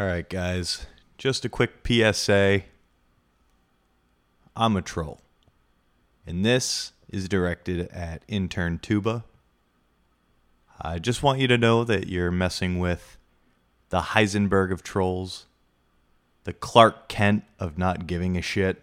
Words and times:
All 0.00 0.06
right, 0.06 0.28
guys. 0.28 0.86
Just 1.16 1.44
a 1.44 1.48
quick 1.48 1.84
PSA. 1.84 2.62
I'm 4.54 4.76
a 4.76 4.82
troll. 4.82 5.20
And 6.24 6.44
this 6.44 6.92
is 7.08 7.28
directed 7.28 7.88
at 7.88 8.22
intern 8.28 8.78
Tuba. 8.78 9.24
I 10.80 11.00
just 11.00 11.24
want 11.24 11.40
you 11.40 11.48
to 11.48 11.58
know 11.58 11.82
that 11.82 12.06
you're 12.06 12.30
messing 12.30 12.78
with 12.78 13.18
the 13.88 14.00
Heisenberg 14.00 14.70
of 14.70 14.84
trolls, 14.84 15.46
the 16.44 16.52
Clark 16.52 17.08
Kent 17.08 17.42
of 17.58 17.76
not 17.76 18.06
giving 18.06 18.36
a 18.36 18.42
shit, 18.42 18.80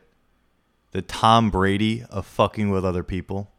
the 0.91 1.01
Tom 1.01 1.49
Brady 1.49 2.03
of 2.09 2.25
fucking 2.25 2.71
with 2.71 2.83
other 2.83 3.03
people. 3.03 3.49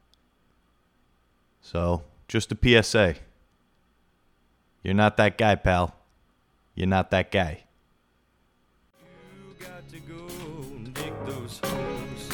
So, 1.62 2.02
just 2.28 2.52
a 2.52 2.82
PSA. 2.82 3.14
You're 4.82 4.92
not 4.92 5.16
that 5.16 5.38
guy, 5.38 5.54
pal. 5.54 5.95
You're 6.76 6.86
not 6.86 7.10
that 7.12 7.30
guy. 7.32 7.64
You 9.00 9.54
got 9.58 9.88
to 9.88 9.98
go 10.00 10.26
and 10.76 10.92
dig 10.92 11.14
those 11.24 11.58
holes. 11.64 12.28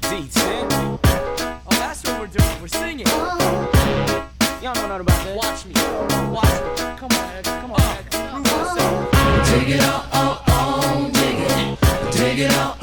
D10. 0.00 0.66
Oh, 0.72 1.70
that's 1.70 2.02
what 2.02 2.18
we're 2.18 2.26
doing. 2.26 2.60
We're 2.60 2.66
singing. 2.66 3.06
Y'all 3.06 3.38
know 4.74 4.88
nothing 4.88 5.00
about 5.02 5.06
that. 5.06 5.36
Watch 5.36 5.66
me. 5.66 5.72
Watch 6.34 6.50
me. 6.64 6.96
Come 6.98 7.12
on, 7.12 7.36
Ed. 7.36 7.44
Come 7.44 7.70
on, 7.70 7.80
Ed. 7.80 8.10
Prove 12.16 12.38
yourself. 12.38 12.77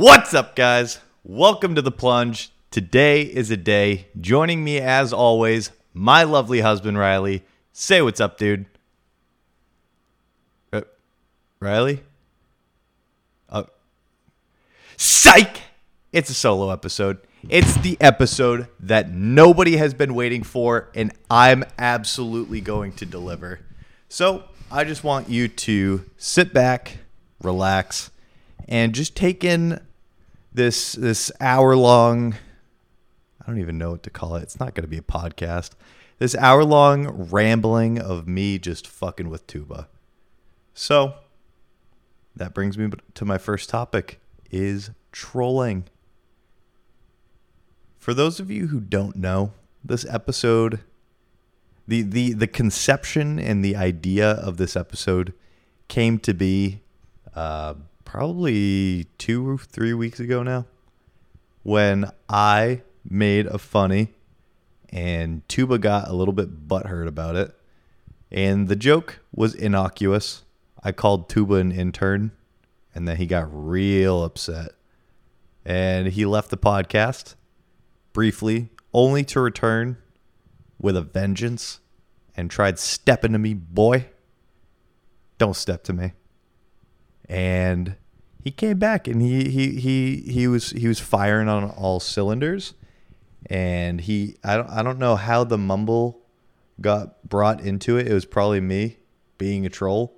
What's 0.00 0.32
up, 0.32 0.54
guys? 0.54 1.00
Welcome 1.24 1.74
to 1.74 1.82
the 1.82 1.90
plunge. 1.90 2.52
Today 2.70 3.22
is 3.22 3.50
a 3.50 3.56
day. 3.56 4.06
Joining 4.20 4.62
me, 4.62 4.78
as 4.78 5.12
always, 5.12 5.72
my 5.92 6.22
lovely 6.22 6.60
husband, 6.60 6.96
Riley. 6.96 7.42
Say 7.72 8.00
what's 8.00 8.20
up, 8.20 8.38
dude. 8.38 8.66
Uh, 10.72 10.82
Riley? 11.58 12.04
Uh, 13.50 13.64
psych! 14.96 15.62
It's 16.12 16.30
a 16.30 16.34
solo 16.34 16.70
episode. 16.70 17.18
It's 17.48 17.76
the 17.78 17.96
episode 18.00 18.68
that 18.78 19.10
nobody 19.10 19.78
has 19.78 19.94
been 19.94 20.14
waiting 20.14 20.44
for, 20.44 20.90
and 20.94 21.12
I'm 21.28 21.64
absolutely 21.76 22.60
going 22.60 22.92
to 22.92 23.04
deliver. 23.04 23.62
So, 24.08 24.44
I 24.70 24.84
just 24.84 25.02
want 25.02 25.28
you 25.28 25.48
to 25.48 26.08
sit 26.16 26.54
back, 26.54 26.98
relax, 27.42 28.12
and 28.68 28.94
just 28.94 29.16
take 29.16 29.42
in 29.42 29.80
this 30.58 30.92
this 30.92 31.30
hour 31.40 31.76
long 31.76 32.34
I 33.40 33.46
don't 33.46 33.60
even 33.60 33.78
know 33.78 33.92
what 33.92 34.02
to 34.02 34.10
call 34.10 34.34
it. 34.34 34.42
It's 34.42 34.60
not 34.60 34.74
going 34.74 34.82
to 34.82 34.88
be 34.88 34.98
a 34.98 35.00
podcast. 35.00 35.70
This 36.18 36.34
hour 36.34 36.64
long 36.64 37.06
rambling 37.30 37.98
of 37.98 38.26
me 38.28 38.58
just 38.58 38.86
fucking 38.86 39.30
with 39.30 39.46
tuba. 39.46 39.88
So, 40.74 41.14
that 42.36 42.52
brings 42.52 42.76
me 42.76 42.90
to 43.14 43.24
my 43.24 43.38
first 43.38 43.70
topic 43.70 44.20
is 44.50 44.90
trolling. 45.12 45.84
For 47.96 48.12
those 48.12 48.38
of 48.38 48.50
you 48.50 48.66
who 48.66 48.80
don't 48.80 49.16
know, 49.16 49.52
this 49.82 50.04
episode 50.06 50.80
the 51.86 52.02
the 52.02 52.34
the 52.34 52.48
conception 52.48 53.38
and 53.38 53.64
the 53.64 53.76
idea 53.76 54.32
of 54.32 54.56
this 54.56 54.76
episode 54.76 55.32
came 55.86 56.18
to 56.18 56.34
be 56.34 56.82
uh, 57.34 57.74
probably 58.08 59.04
two 59.18 59.46
or 59.46 59.58
three 59.58 59.92
weeks 59.92 60.18
ago 60.18 60.42
now 60.42 60.64
when 61.62 62.10
I 62.26 62.80
made 63.04 63.44
a 63.44 63.58
funny 63.58 64.14
and 64.88 65.46
Tuba 65.46 65.76
got 65.76 66.08
a 66.08 66.14
little 66.14 66.32
bit 66.32 66.66
butthurt 66.66 67.06
about 67.06 67.36
it. 67.36 67.54
And 68.32 68.66
the 68.66 68.76
joke 68.76 69.20
was 69.34 69.54
innocuous. 69.54 70.46
I 70.82 70.90
called 70.90 71.28
Tuba 71.28 71.56
an 71.56 71.70
intern 71.70 72.32
and 72.94 73.06
then 73.06 73.18
he 73.18 73.26
got 73.26 73.46
real 73.52 74.24
upset. 74.24 74.70
And 75.66 76.08
he 76.08 76.24
left 76.24 76.48
the 76.48 76.56
podcast 76.56 77.34
briefly, 78.14 78.70
only 78.94 79.22
to 79.24 79.38
return 79.38 79.98
with 80.80 80.96
a 80.96 81.02
vengeance 81.02 81.80
and 82.34 82.50
tried 82.50 82.78
stepping 82.78 83.32
to 83.32 83.38
me, 83.38 83.52
boy. 83.52 84.06
Don't 85.36 85.54
step 85.54 85.84
to 85.84 85.92
me. 85.92 86.12
And 87.28 87.96
he 88.42 88.50
came 88.50 88.78
back 88.78 89.06
and 89.06 89.20
he 89.20 89.50
he 89.50 89.78
he 89.78 90.16
he 90.20 90.48
was 90.48 90.70
he 90.70 90.88
was 90.88 91.00
firing 91.00 91.48
on 91.48 91.70
all 91.70 92.00
cylinders. 92.00 92.74
And 93.46 94.00
he 94.00 94.36
I 94.42 94.56
don't 94.56 94.70
I 94.70 94.82
don't 94.82 94.98
know 94.98 95.16
how 95.16 95.44
the 95.44 95.58
mumble 95.58 96.20
got 96.80 97.28
brought 97.28 97.60
into 97.60 97.96
it. 97.96 98.06
It 98.06 98.14
was 98.14 98.24
probably 98.24 98.60
me 98.60 98.98
being 99.36 99.66
a 99.66 99.68
troll. 99.68 100.14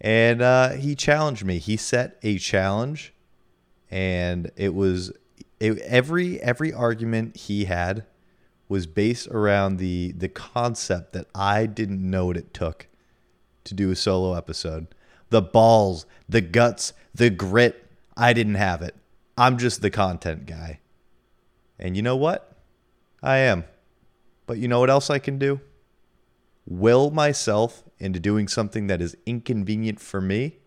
And 0.00 0.42
uh, 0.42 0.70
he 0.70 0.94
challenged 0.94 1.44
me. 1.44 1.58
He 1.58 1.76
set 1.76 2.18
a 2.22 2.38
challenge 2.38 3.12
and 3.90 4.50
it 4.56 4.74
was 4.74 5.12
it, 5.60 5.78
every 5.78 6.40
every 6.40 6.72
argument 6.72 7.36
he 7.36 7.64
had 7.64 8.04
was 8.68 8.86
based 8.86 9.26
around 9.28 9.78
the 9.78 10.12
the 10.12 10.28
concept 10.28 11.12
that 11.14 11.26
I 11.34 11.66
didn't 11.66 12.08
know 12.08 12.26
what 12.26 12.36
it 12.36 12.52
took 12.52 12.86
to 13.64 13.74
do 13.74 13.90
a 13.90 13.96
solo 13.96 14.34
episode. 14.34 14.88
The 15.30 15.42
balls, 15.42 16.06
the 16.28 16.40
guts, 16.40 16.92
the 17.14 17.30
grit, 17.30 17.86
I 18.16 18.32
didn't 18.32 18.54
have 18.54 18.82
it. 18.82 18.94
I'm 19.36 19.58
just 19.58 19.82
the 19.82 19.90
content 19.90 20.46
guy. 20.46 20.80
And 21.78 21.96
you 21.96 22.02
know 22.02 22.16
what? 22.16 22.56
I 23.22 23.38
am. 23.38 23.64
But 24.46 24.58
you 24.58 24.68
know 24.68 24.80
what 24.80 24.90
else 24.90 25.10
I 25.10 25.18
can 25.18 25.38
do? 25.38 25.60
Will 26.66 27.10
myself 27.10 27.84
into 27.98 28.20
doing 28.20 28.48
something 28.48 28.86
that 28.86 29.00
is 29.00 29.16
inconvenient 29.26 30.00
for 30.00 30.20
me 30.20 30.58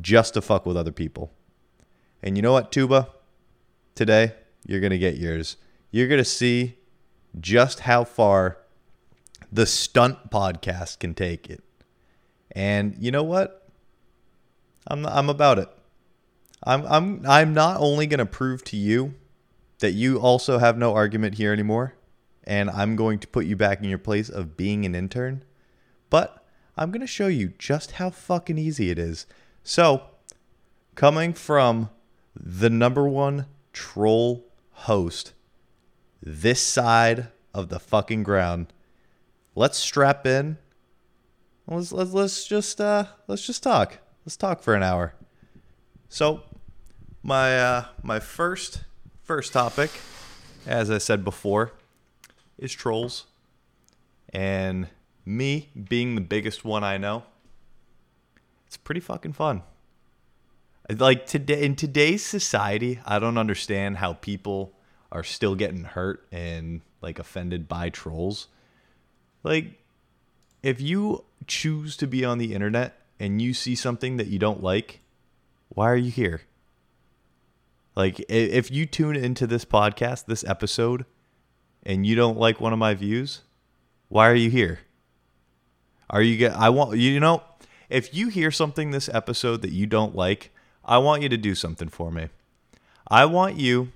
just 0.00 0.34
to 0.34 0.40
fuck 0.40 0.66
with 0.66 0.76
other 0.76 0.92
people. 0.92 1.32
And 2.22 2.36
you 2.36 2.42
know 2.42 2.52
what, 2.52 2.72
Tuba? 2.72 3.08
Today, 3.94 4.34
you're 4.66 4.80
going 4.80 4.90
to 4.90 4.98
get 4.98 5.16
yours. 5.16 5.56
You're 5.90 6.08
going 6.08 6.18
to 6.18 6.24
see 6.24 6.78
just 7.40 7.80
how 7.80 8.04
far 8.04 8.58
the 9.50 9.66
stunt 9.66 10.30
podcast 10.30 10.98
can 10.98 11.14
take 11.14 11.48
it. 11.48 11.62
And 12.52 12.96
you 12.98 13.10
know 13.10 13.22
what? 13.22 13.57
I'm 14.88 15.06
I'm 15.06 15.28
about 15.28 15.58
it. 15.58 15.68
I'm 16.64 16.84
I'm 16.86 17.24
I'm 17.26 17.54
not 17.54 17.76
only 17.78 18.06
going 18.06 18.18
to 18.18 18.26
prove 18.26 18.64
to 18.64 18.76
you 18.76 19.14
that 19.78 19.92
you 19.92 20.18
also 20.18 20.58
have 20.58 20.76
no 20.76 20.94
argument 20.94 21.36
here 21.36 21.52
anymore 21.52 21.94
and 22.48 22.70
I'm 22.70 22.96
going 22.96 23.18
to 23.20 23.28
put 23.28 23.44
you 23.44 23.54
back 23.54 23.80
in 23.82 23.90
your 23.90 23.98
place 23.98 24.30
of 24.30 24.56
being 24.56 24.86
an 24.86 24.94
intern, 24.94 25.44
but 26.08 26.46
I'm 26.78 26.90
going 26.90 27.02
to 27.02 27.06
show 27.06 27.26
you 27.26 27.52
just 27.58 27.92
how 27.92 28.08
fucking 28.08 28.56
easy 28.56 28.90
it 28.90 28.98
is. 28.98 29.26
So, 29.62 30.04
coming 30.94 31.34
from 31.34 31.90
the 32.34 32.70
number 32.70 33.06
1 33.06 33.44
troll 33.74 34.46
host 34.72 35.34
this 36.22 36.60
side 36.62 37.28
of 37.52 37.68
the 37.68 37.78
fucking 37.78 38.22
ground, 38.22 38.72
let's 39.54 39.76
strap 39.76 40.26
in. 40.26 40.56
Let's 41.66 41.92
let's, 41.92 42.12
let's 42.12 42.46
just 42.46 42.80
uh 42.80 43.04
let's 43.26 43.46
just 43.46 43.62
talk. 43.62 43.98
Let's 44.28 44.36
talk 44.36 44.60
for 44.60 44.74
an 44.74 44.82
hour. 44.82 45.14
So, 46.10 46.42
my 47.22 47.58
uh, 47.58 47.84
my 48.02 48.20
first 48.20 48.84
first 49.22 49.54
topic, 49.54 49.90
as 50.66 50.90
I 50.90 50.98
said 50.98 51.24
before, 51.24 51.72
is 52.58 52.74
trolls, 52.74 53.24
and 54.28 54.88
me 55.24 55.70
being 55.88 56.14
the 56.14 56.20
biggest 56.20 56.62
one 56.62 56.84
I 56.84 56.98
know. 56.98 57.22
It's 58.66 58.76
pretty 58.76 59.00
fucking 59.00 59.32
fun. 59.32 59.62
Like 60.90 61.24
today 61.24 61.64
in 61.64 61.74
today's 61.74 62.22
society, 62.22 63.00
I 63.06 63.18
don't 63.18 63.38
understand 63.38 63.96
how 63.96 64.12
people 64.12 64.74
are 65.10 65.24
still 65.24 65.54
getting 65.54 65.84
hurt 65.84 66.28
and 66.30 66.82
like 67.00 67.18
offended 67.18 67.66
by 67.66 67.88
trolls. 67.88 68.48
Like 69.42 69.80
if 70.62 70.82
you 70.82 71.24
choose 71.46 71.96
to 71.96 72.06
be 72.06 72.26
on 72.26 72.36
the 72.36 72.52
internet 72.52 72.98
and 73.18 73.42
you 73.42 73.54
see 73.54 73.74
something 73.74 74.16
that 74.16 74.28
you 74.28 74.38
don't 74.38 74.62
like, 74.62 75.00
why 75.68 75.90
are 75.90 75.96
you 75.96 76.10
here? 76.10 76.42
Like, 77.94 78.24
if 78.28 78.70
you 78.70 78.86
tune 78.86 79.16
into 79.16 79.46
this 79.46 79.64
podcast, 79.64 80.26
this 80.26 80.44
episode, 80.44 81.04
and 81.82 82.06
you 82.06 82.14
don't 82.14 82.38
like 82.38 82.60
one 82.60 82.72
of 82.72 82.78
my 82.78 82.94
views, 82.94 83.42
why 84.08 84.28
are 84.28 84.34
you 84.34 84.50
here? 84.50 84.80
Are 86.10 86.22
you 86.22 86.36
get? 86.36 86.52
I 86.52 86.70
want 86.70 86.96
you 86.96 87.20
know, 87.20 87.42
if 87.90 88.14
you 88.14 88.28
hear 88.28 88.50
something 88.50 88.90
this 88.90 89.08
episode 89.12 89.62
that 89.62 89.72
you 89.72 89.86
don't 89.86 90.14
like, 90.14 90.52
I 90.84 90.98
want 90.98 91.22
you 91.22 91.28
to 91.28 91.36
do 91.36 91.54
something 91.54 91.88
for 91.88 92.10
me. 92.10 92.28
I 93.08 93.24
want 93.24 93.56
you 93.56 93.92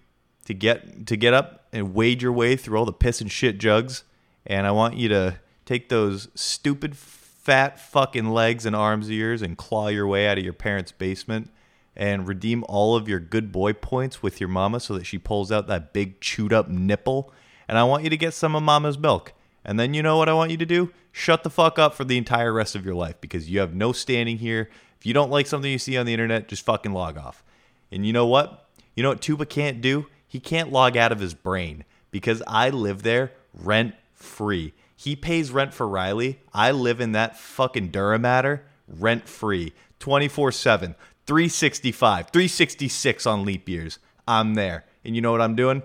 to 0.47 0.55
get 0.55 1.07
to 1.07 1.17
get 1.17 1.33
up 1.33 1.67
and 1.73 1.95
wade 1.95 2.23
your 2.23 2.33
way 2.33 2.57
through 2.57 2.79
all 2.79 2.85
the 2.85 2.93
piss 2.93 3.21
and 3.21 3.31
shit 3.31 3.59
jugs, 3.59 4.05
and 4.47 4.67
I 4.67 4.73
want 4.73 4.97
you 4.97 5.09
to 5.11 5.39
take 5.65 5.89
those 5.89 6.29
stupid 6.35 6.97
fat 7.43 7.81
fucking 7.81 8.31
legs 8.31 8.65
and 8.65 8.77
arms 8.77 9.07
of 9.07 9.13
yours 9.13 9.43
and 9.43 9.59
claw 9.59 9.89
your 9.89 10.07
way 10.07 10.29
out 10.29 10.39
of 10.39 10.45
your 10.45 10.53
parents' 10.53 10.93
basement 10.93 11.51
and 11.97 12.29
redeem 12.29 12.65
all 12.69 12.95
of 12.95 13.09
your 13.09 13.19
good 13.19 13.51
boy 13.51 13.73
points 13.73 14.23
with 14.23 14.41
your 14.41 14.49
mama 14.49 14.79
so 14.79 14.95
that 14.95 15.05
she 15.05 15.19
pulls 15.19 15.51
out 15.51 15.67
that 15.67 15.93
big 15.93 16.21
chewed 16.21 16.53
up 16.53 16.69
nipple. 16.69 17.33
And 17.67 17.77
I 17.77 17.85
want 17.85 18.05
you 18.05 18.11
to 18.11 18.17
get 18.17 18.33
some 18.33 18.55
of 18.55 18.63
mama's 18.63 18.97
milk. 18.97 19.33
And 19.65 19.79
then 19.79 19.93
you 19.93 20.03
know 20.03 20.17
what 20.17 20.29
I 20.29 20.33
want 20.35 20.53
you 20.53 20.57
to 20.57 20.67
do? 20.67 20.93
Shut 21.11 21.43
the 21.43 21.51
fuck 21.51 21.79
up 21.79 21.95
for 21.95 22.05
the 22.05 22.17
entire 22.17 22.53
rest 22.53 22.77
of 22.77 22.85
your 22.85 22.95
life 22.95 23.21
because 23.21 23.51
you 23.51 23.59
have 23.59 23.75
no 23.75 23.93
standing 23.93 24.39
here. 24.39 24.71
If 24.99 25.05
you 25.05 25.13
don't 25.13 25.31
like 25.31 25.49
something 25.49 25.71
you 25.71 25.79
see 25.79 25.97
on 25.97 26.07
the 26.07 26.13
internet, 26.13 26.49
just 26.49 26.65
fucking 26.65 26.93
log 26.93 27.19
off. 27.19 27.43
And 27.91 28.07
you 28.07 28.13
know 28.13 28.27
what? 28.27 28.69
You 28.95 29.03
know 29.03 29.11
what 29.11 29.21
Tuba 29.21 29.47
can't 29.47 29.81
do? 29.81 30.07
He 30.29 30.39
can't 30.39 30.71
log 30.73 30.97
out 30.97 31.13
of 31.13 31.19
his 31.19 31.35
brain 31.35 31.85
because 32.13 32.41
I 32.47 32.71
live 32.71 33.03
there 33.03 33.33
rent 33.53 33.95
free. 34.15 34.75
He 34.97 35.17
pays 35.17 35.51
rent 35.51 35.75
for 35.75 35.89
Riley. 35.89 36.41
I 36.53 36.71
live 36.71 37.01
in 37.01 37.13
that 37.13 37.39
fucking 37.39 37.89
dura 37.89 38.19
mater 38.19 38.65
rent 38.87 39.29
free 39.29 39.73
24 39.99 40.53
7, 40.53 40.95
365, 41.27 42.31
366 42.31 43.27
on 43.27 43.45
leap 43.45 43.69
years. 43.69 43.99
I'm 44.27 44.55
there. 44.55 44.85
And 45.05 45.15
you 45.15 45.23
know 45.23 45.33
what 45.33 45.41
I'm 45.41 45.57
doing? 45.57 45.83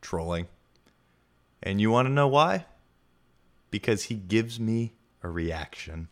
Trolling. 0.00 0.48
And 1.62 1.80
you 1.80 1.90
want 1.90 2.06
to 2.06 2.12
know 2.12 2.28
why? 2.28 2.66
Because 3.70 4.04
he 4.04 4.14
gives 4.14 4.58
me 4.58 4.94
a 5.22 5.28
reaction. 5.28 6.08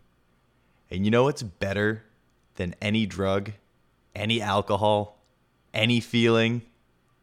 And 0.90 1.04
you 1.04 1.10
know 1.10 1.24
what's 1.24 1.42
better 1.42 2.04
than 2.56 2.74
any 2.80 3.06
drug, 3.06 3.52
any 4.14 4.40
alcohol, 4.40 5.18
any 5.72 6.00
feeling? 6.00 6.62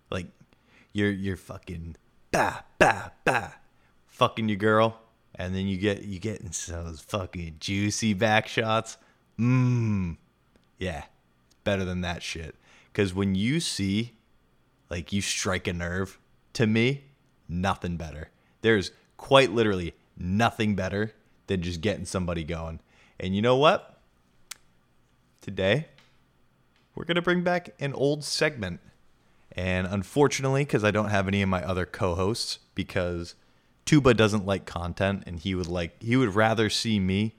Like 0.09 0.27
you're 0.93 1.11
you're 1.11 1.37
fucking 1.37 1.95
bah 2.31 2.61
bah 2.79 3.09
bah 3.23 3.51
fucking 4.15 4.49
your 4.49 4.57
girl 4.57 4.99
and 5.35 5.53
then 5.53 5.67
you 5.67 5.77
get 5.77 6.03
you 6.03 6.19
get 6.19 6.41
those 6.43 7.01
fucking 7.01 7.57
juicy 7.59 8.13
back 8.13 8.47
shots. 8.47 8.97
Mmm. 9.39 10.17
Yeah. 10.77 11.03
Better 11.63 11.85
than 11.85 12.01
that 12.01 12.23
shit. 12.23 12.55
Cuz 12.93 13.13
when 13.13 13.35
you 13.35 13.59
see 13.59 14.13
like 14.89 15.11
you 15.11 15.21
strike 15.21 15.67
a 15.67 15.73
nerve, 15.73 16.19
to 16.53 16.67
me, 16.67 17.05
nothing 17.49 17.97
better. 17.97 18.29
There's 18.61 18.91
quite 19.17 19.51
literally 19.51 19.93
nothing 20.17 20.75
better 20.75 21.13
than 21.47 21.61
just 21.61 21.81
getting 21.81 22.05
somebody 22.05 22.43
going. 22.43 22.79
And 23.19 23.35
you 23.35 23.41
know 23.41 23.57
what? 23.57 23.99
Today, 25.41 25.87
we're 26.95 27.05
going 27.05 27.15
to 27.15 27.21
bring 27.21 27.43
back 27.43 27.69
an 27.79 27.93
old 27.93 28.23
segment. 28.23 28.79
And 29.51 29.87
unfortunately, 29.87 30.65
because 30.65 30.83
I 30.83 30.91
don't 30.91 31.09
have 31.09 31.27
any 31.27 31.41
of 31.41 31.49
my 31.49 31.63
other 31.63 31.85
co 31.85 32.15
hosts, 32.15 32.59
because 32.73 33.35
Tuba 33.85 34.13
doesn't 34.13 34.45
like 34.45 34.65
content 34.65 35.23
and 35.27 35.39
he 35.39 35.55
would 35.55 35.67
like, 35.67 36.01
he 36.01 36.15
would 36.15 36.35
rather 36.35 36.69
see 36.69 36.99
me, 36.99 37.35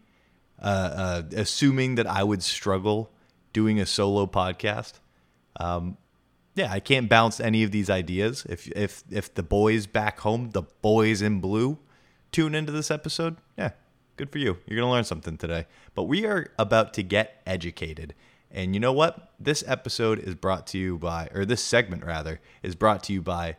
uh, 0.63 0.65
uh, 0.65 1.23
assuming 1.35 1.97
that 1.97 2.07
I 2.07 2.23
would 2.23 2.43
struggle 2.43 3.11
doing 3.53 3.81
a 3.81 3.87
solo 3.87 4.27
podcast. 4.27 4.95
Um, 5.59 5.97
yeah, 6.55 6.73
I 6.73 6.81
can't 6.81 7.09
bounce 7.09 7.39
any 7.39 7.63
of 7.63 7.71
these 7.71 7.91
ideas. 7.91 8.47
If 8.49 8.67
if 8.69 9.05
if 9.11 9.35
the 9.35 9.43
boys 9.43 9.87
back 9.87 10.21
home, 10.21 10.51
the 10.51 10.63
boys 10.83 11.21
in 11.21 11.41
blue, 11.41 11.79
tune 12.33 12.55
into 12.55 12.73
this 12.73 12.91
episode, 12.91 13.37
yeah, 13.59 13.71
good 14.17 14.33
for 14.33 14.39
you. 14.39 14.57
You're 14.67 14.81
gonna 14.81 14.91
learn 14.91 15.05
something 15.05 15.37
today. 15.37 15.67
But 15.95 16.05
we 16.05 16.25
are 16.25 16.49
about 16.59 16.95
to 16.95 17.03
get 17.03 17.43
educated. 17.47 18.15
And 18.51 18.73
you 18.73 18.81
know 18.81 18.93
what? 18.93 19.33
This 19.39 19.63
episode 19.67 20.19
is 20.19 20.35
brought 20.35 20.67
to 20.69 20.79
you 20.79 20.97
by, 20.97 21.29
or 21.35 21.45
this 21.45 21.63
segment 21.63 22.05
rather, 22.05 22.41
is 22.63 22.75
brought 22.75 23.03
to 23.05 23.13
you 23.13 23.21
by 23.21 23.57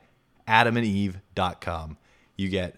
adamandeve.com. 0.48 1.98
You 2.38 2.50
get 2.50 2.76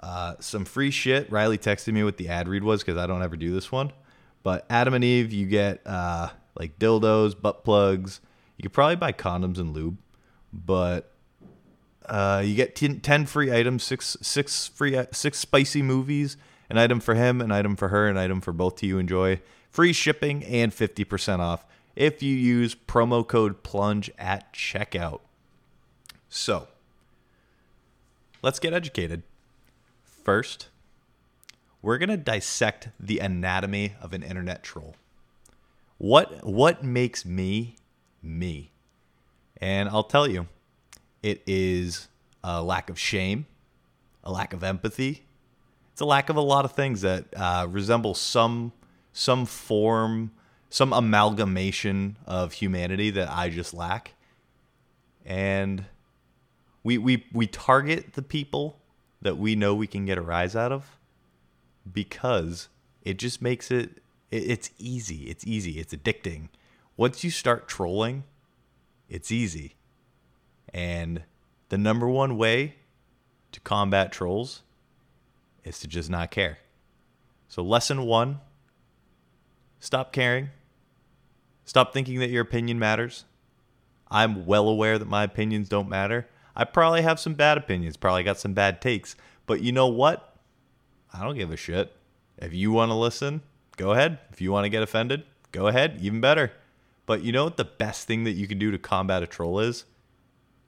uh, 0.00 0.34
some 0.40 0.64
free 0.64 0.90
shit. 0.90 1.30
Riley 1.30 1.58
texted 1.58 1.92
me 1.92 2.02
what 2.02 2.16
the 2.16 2.28
ad 2.28 2.48
read 2.48 2.64
was 2.64 2.82
because 2.82 2.98
I 2.98 3.06
don't 3.06 3.22
ever 3.22 3.36
do 3.36 3.52
this 3.52 3.70
one. 3.70 3.92
But 4.42 4.66
Adam 4.68 4.94
and 4.94 5.04
Eve, 5.04 5.32
you 5.32 5.46
get 5.46 5.86
uh, 5.86 6.30
like 6.58 6.78
dildos, 6.78 7.40
butt 7.40 7.64
plugs. 7.64 8.20
You 8.56 8.62
could 8.62 8.72
probably 8.72 8.96
buy 8.96 9.12
condoms 9.12 9.58
and 9.58 9.72
lube, 9.72 9.98
but 10.52 11.12
uh, 12.06 12.42
you 12.44 12.54
get 12.54 12.74
10, 12.74 13.00
10 13.00 13.26
free 13.26 13.52
items, 13.52 13.84
six 13.84 14.16
six 14.20 14.66
free 14.66 14.98
six 15.12 15.38
spicy 15.38 15.82
movies, 15.82 16.36
an 16.68 16.78
item 16.78 17.00
for 17.00 17.14
him, 17.14 17.40
an 17.40 17.52
item 17.52 17.76
for 17.76 17.88
her, 17.88 18.08
an 18.08 18.16
item 18.16 18.40
for 18.40 18.52
both 18.52 18.76
to 18.76 18.86
you 18.86 18.98
enjoy. 18.98 19.40
Free 19.70 19.92
shipping 19.92 20.44
and 20.44 20.72
50% 20.72 21.38
off 21.38 21.64
if 21.96 22.22
you 22.22 22.34
use 22.34 22.74
promo 22.74 23.26
code 23.26 23.62
plunge 23.62 24.10
at 24.18 24.52
checkout. 24.52 25.20
So, 26.28 26.68
let's 28.42 28.58
get 28.58 28.74
educated. 28.74 29.22
First, 30.02 30.68
we're 31.80 31.98
going 31.98 32.10
to 32.10 32.16
dissect 32.16 32.88
the 33.00 33.18
anatomy 33.18 33.94
of 34.00 34.12
an 34.12 34.22
internet 34.22 34.62
troll. 34.62 34.96
What 35.98 36.44
what 36.44 36.82
makes 36.82 37.24
me 37.24 37.76
me? 38.22 38.72
And 39.60 39.88
I'll 39.88 40.04
tell 40.04 40.26
you, 40.26 40.48
it 41.22 41.42
is 41.46 42.08
a 42.42 42.62
lack 42.62 42.90
of 42.90 42.98
shame, 42.98 43.46
a 44.24 44.32
lack 44.32 44.52
of 44.52 44.64
empathy. 44.64 45.24
It's 45.92 46.00
a 46.00 46.04
lack 46.04 46.28
of 46.28 46.36
a 46.36 46.40
lot 46.40 46.64
of 46.64 46.72
things 46.72 47.02
that 47.02 47.26
uh, 47.36 47.66
resemble 47.70 48.14
some 48.14 48.72
some 49.12 49.46
form, 49.46 50.32
some 50.70 50.92
amalgamation 50.92 52.16
of 52.26 52.54
humanity 52.54 53.10
that 53.10 53.30
I 53.30 53.50
just 53.50 53.74
lack. 53.74 54.14
And 55.24 55.84
we 56.84 56.98
we 56.98 57.26
we 57.32 57.46
target 57.46 58.14
the 58.14 58.22
people 58.22 58.78
that 59.20 59.36
we 59.36 59.54
know 59.54 59.74
we 59.74 59.86
can 59.86 60.04
get 60.04 60.18
a 60.18 60.22
rise 60.22 60.56
out 60.56 60.72
of 60.72 60.98
because 61.90 62.68
it 63.02 63.18
just 63.18 63.40
makes 63.40 63.70
it, 63.70 64.02
it 64.30 64.50
it's 64.50 64.70
easy. 64.78 65.28
It's 65.28 65.46
easy. 65.46 65.78
It's 65.78 65.94
addicting. 65.94 66.48
Once 66.96 67.24
you 67.24 67.30
start 67.30 67.68
trolling, 67.68 68.24
it's 69.08 69.30
easy. 69.30 69.76
And 70.72 71.22
the 71.68 71.78
number 71.78 72.08
one 72.08 72.36
way 72.36 72.76
to 73.52 73.60
combat 73.60 74.12
trolls 74.12 74.62
is 75.64 75.78
to 75.80 75.88
just 75.88 76.10
not 76.10 76.30
care. 76.30 76.58
So, 77.48 77.62
lesson 77.62 78.04
one 78.06 78.40
stop 79.80 80.12
caring. 80.12 80.50
Stop 81.64 81.92
thinking 81.92 82.18
that 82.20 82.30
your 82.30 82.42
opinion 82.42 82.78
matters. 82.78 83.24
I'm 84.10 84.46
well 84.46 84.68
aware 84.68 84.98
that 84.98 85.08
my 85.08 85.24
opinions 85.24 85.68
don't 85.68 85.88
matter. 85.88 86.26
I 86.54 86.64
probably 86.64 87.02
have 87.02 87.18
some 87.18 87.34
bad 87.34 87.58
opinions, 87.58 87.96
probably 87.96 88.22
got 88.22 88.38
some 88.38 88.52
bad 88.52 88.80
takes. 88.80 89.16
But 89.46 89.62
you 89.62 89.72
know 89.72 89.88
what? 89.88 90.36
I 91.12 91.24
don't 91.24 91.36
give 91.36 91.50
a 91.50 91.56
shit. 91.56 91.94
If 92.38 92.54
you 92.54 92.72
want 92.72 92.90
to 92.90 92.94
listen, 92.94 93.42
go 93.76 93.92
ahead. 93.92 94.18
If 94.30 94.40
you 94.40 94.52
want 94.52 94.64
to 94.64 94.70
get 94.70 94.82
offended, 94.82 95.24
go 95.50 95.66
ahead. 95.66 95.98
Even 96.00 96.20
better. 96.20 96.52
But 97.06 97.22
you 97.22 97.32
know 97.32 97.44
what 97.44 97.56
the 97.56 97.64
best 97.64 98.06
thing 98.06 98.24
that 98.24 98.32
you 98.32 98.46
can 98.46 98.58
do 98.58 98.70
to 98.70 98.78
combat 98.78 99.22
a 99.22 99.26
troll 99.26 99.58
is? 99.58 99.84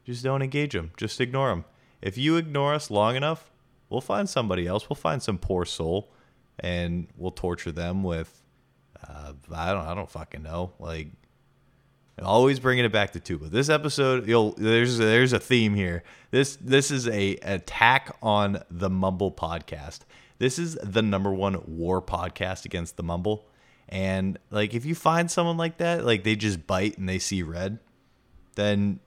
Just 0.04 0.22
don't 0.22 0.42
engage 0.42 0.72
them. 0.72 0.92
Just 0.96 1.20
ignore 1.20 1.48
them. 1.48 1.64
If 2.02 2.18
you 2.18 2.36
ignore 2.36 2.74
us 2.74 2.90
long 2.90 3.16
enough, 3.16 3.50
we'll 3.88 4.00
find 4.00 4.28
somebody 4.28 4.66
else. 4.66 4.90
We'll 4.90 4.96
find 4.96 5.22
some 5.22 5.38
poor 5.38 5.64
soul, 5.64 6.12
and 6.58 7.06
we'll 7.16 7.30
torture 7.30 7.72
them 7.72 8.02
with, 8.02 8.42
uh, 9.08 9.32
I 9.54 9.72
don't, 9.72 9.86
I 9.86 9.94
don't 9.94 10.10
fucking 10.10 10.42
know, 10.42 10.72
like 10.78 11.08
Always 12.22 12.60
bringing 12.60 12.84
it 12.84 12.92
back 12.92 13.12
to 13.12 13.20
tuba. 13.20 13.48
This 13.48 13.68
episode, 13.68 14.28
you'll 14.28 14.52
there's 14.52 14.98
there's 14.98 15.32
a 15.32 15.40
theme 15.40 15.74
here. 15.74 16.04
This 16.30 16.56
this 16.56 16.92
is 16.92 17.08
a 17.08 17.36
attack 17.38 18.16
on 18.22 18.62
the 18.70 18.88
Mumble 18.88 19.32
podcast. 19.32 20.00
This 20.38 20.58
is 20.58 20.74
the 20.80 21.02
number 21.02 21.32
one 21.32 21.60
war 21.66 22.00
podcast 22.00 22.64
against 22.66 22.96
the 22.96 23.02
Mumble. 23.02 23.48
And 23.88 24.38
like 24.50 24.74
if 24.74 24.84
you 24.84 24.94
find 24.94 25.28
someone 25.28 25.56
like 25.56 25.78
that, 25.78 26.04
like 26.04 26.22
they 26.22 26.36
just 26.36 26.68
bite 26.68 26.96
and 26.98 27.08
they 27.08 27.18
see 27.18 27.42
red, 27.42 27.80
then 28.54 29.00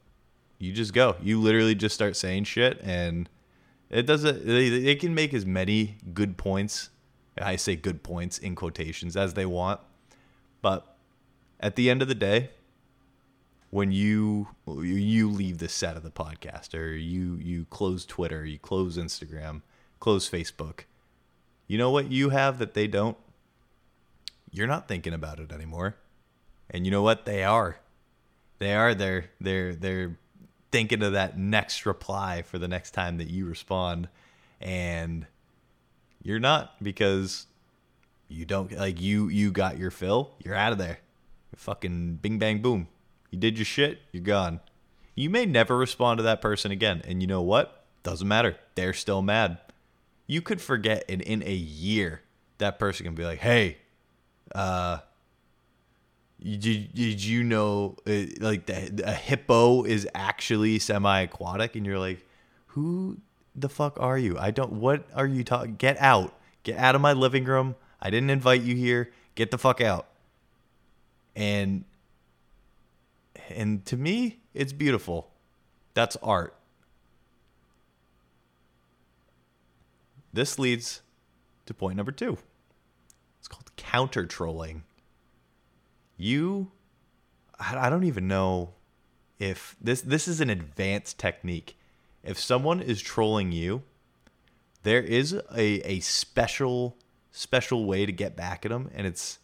you 0.60 0.74
just 0.74 0.94
go. 0.94 1.16
You 1.22 1.40
literally 1.40 1.76
just 1.76 1.96
start 1.96 2.18
saying 2.18 2.44
shit 2.44 2.80
and 2.84 3.30
it 3.90 4.06
doesn't 4.06 4.46
they, 4.46 4.68
they 4.68 4.96
can 4.96 5.16
make 5.16 5.34
as 5.34 5.46
many 5.46 5.98
good 6.14 6.36
points. 6.38 6.90
I 7.38 7.56
say 7.56 7.78
good 7.78 8.04
points 8.04 8.38
in 8.38 8.54
quotations 8.54 9.16
as 9.16 9.34
they 9.34 9.46
want. 9.46 9.80
But 10.62 10.98
at 11.62 11.78
the 11.78 11.90
end 11.90 12.02
of 12.02 12.10
the 12.10 12.16
day, 12.16 12.50
when 13.70 13.92
you 13.92 14.48
you 14.68 15.30
leave 15.30 15.58
the 15.58 15.70
set 15.70 15.98
of 15.98 16.04
the 16.04 16.12
podcast 16.12 16.74
or 16.74 16.92
you 16.94 17.36
you 17.36 17.66
close 17.70 18.06
Twitter, 18.06 18.46
you 18.46 18.60
close 18.60 18.98
Instagram, 18.98 19.62
close 20.00 20.30
Facebook. 20.30 20.82
You 21.68 21.78
know 21.78 21.92
what 21.92 22.12
you 22.12 22.30
have 22.30 22.60
that 22.60 22.74
they 22.74 22.88
don't? 22.88 23.18
You're 24.52 24.68
not 24.68 24.88
thinking 24.88 25.14
about 25.14 25.40
it 25.40 25.52
anymore. 25.52 25.96
And 26.70 26.86
you 26.86 26.92
know 26.92 27.02
what 27.02 27.26
they 27.26 27.44
are? 27.44 27.80
They 28.60 28.74
are 28.74 28.94
they're 28.96 29.26
they're 29.40 29.76
they're 29.76 30.18
thinking 30.72 31.04
of 31.04 31.14
that 31.14 31.38
next 31.38 31.86
reply 31.86 32.42
for 32.42 32.58
the 32.58 32.68
next 32.68 32.92
time 32.92 33.18
that 33.18 33.30
you 33.30 33.46
respond 33.46 34.10
and 34.60 35.26
you're 36.22 36.40
not 36.40 36.82
because 36.84 37.48
you 38.28 38.46
don't 38.46 38.72
like 38.74 39.00
you 39.00 39.28
you 39.28 39.52
got 39.52 39.78
your 39.78 39.92
fill, 39.92 40.32
you're 40.44 40.56
out 40.56 40.72
of 40.72 40.78
there. 40.78 41.00
Fucking 41.56 42.16
bing 42.16 42.40
bang 42.40 42.62
boom. 42.62 42.88
You 43.30 43.38
did 43.38 43.58
your 43.58 43.66
shit, 43.66 44.00
you're 44.12 44.24
gone. 44.24 44.60
You 45.16 45.30
may 45.30 45.46
never 45.46 45.76
respond 45.76 46.20
to 46.20 46.24
that 46.24 46.42
person 46.42 46.72
again. 46.72 47.02
And 47.06 47.22
you 47.22 47.28
know 47.28 47.42
what? 47.42 47.86
Doesn't 48.04 48.28
matter. 48.28 48.58
They're 48.76 48.94
still 48.94 49.22
mad. 49.22 49.58
You 50.28 50.42
could 50.42 50.62
forget 50.62 51.04
and 51.10 51.22
in 51.22 51.42
a 51.44 51.54
year 51.54 52.22
that 52.58 52.80
person 52.80 53.06
can 53.06 53.16
be 53.16 53.26
like, 53.26 53.40
"Hey, 53.40 53.78
uh, 54.54 55.00
did, 56.42 56.94
did 56.94 57.24
you 57.24 57.44
know 57.44 57.96
uh, 58.06 58.26
like 58.40 58.66
the, 58.66 59.04
a 59.06 59.14
hippo 59.14 59.84
is 59.84 60.08
actually 60.14 60.80
semi-aquatic?" 60.80 61.76
And 61.76 61.86
you're 61.86 62.00
like, 62.00 62.26
"Who 62.68 63.18
the 63.56 63.70
fuck 63.70 64.00
are 64.00 64.18
you? 64.18 64.38
I 64.38 64.52
don't. 64.52 64.74
What 64.74 65.06
are 65.16 65.28
you 65.28 65.44
talking? 65.44 65.76
Get 65.76 65.98
out! 66.00 66.34
Get 66.64 66.78
out 66.78 66.96
of 66.96 67.02
my 67.02 67.14
living 67.14 67.46
room! 67.46 67.76
I 68.02 68.10
didn't 68.10 68.30
invite 68.30 68.62
you 68.62 68.76
here. 68.76 69.12
Get 69.36 69.52
the 69.52 69.58
fuck 69.58 69.82
out!" 69.82 70.08
And 71.36 71.86
and 73.50 73.86
to 73.86 73.98
me, 73.98 74.40
it's 74.54 74.74
beautiful. 74.74 75.32
That's 75.94 76.16
art. 76.18 76.56
This 80.34 80.60
leads 80.60 81.02
to 81.66 81.74
point 81.74 81.98
number 81.98 82.12
two. 82.12 82.38
It's 83.40 83.48
called 83.48 83.76
counter 83.76 84.26
trolling. 84.26 84.84
You, 86.18 86.72
I 87.60 87.90
don't 87.90 88.04
even 88.04 88.28
know 88.28 88.74
if 89.40 89.76
this 89.80 90.02
this 90.02 90.28
is 90.28 90.42
an 90.42 90.50
advanced 90.50 91.18
technique. 91.18 91.78
If 92.24 92.40
someone 92.40 92.82
is 92.82 93.02
trolling 93.02 93.52
you, 93.52 93.84
there 94.84 95.02
is 95.02 95.34
a 95.34 95.90
a 95.90 96.00
special 96.02 96.98
special 97.32 97.86
way 97.86 98.06
to 98.06 98.12
get 98.12 98.36
back 98.36 98.66
at 98.66 98.72
them, 98.72 98.90
and 98.94 99.08
it's 99.08 99.40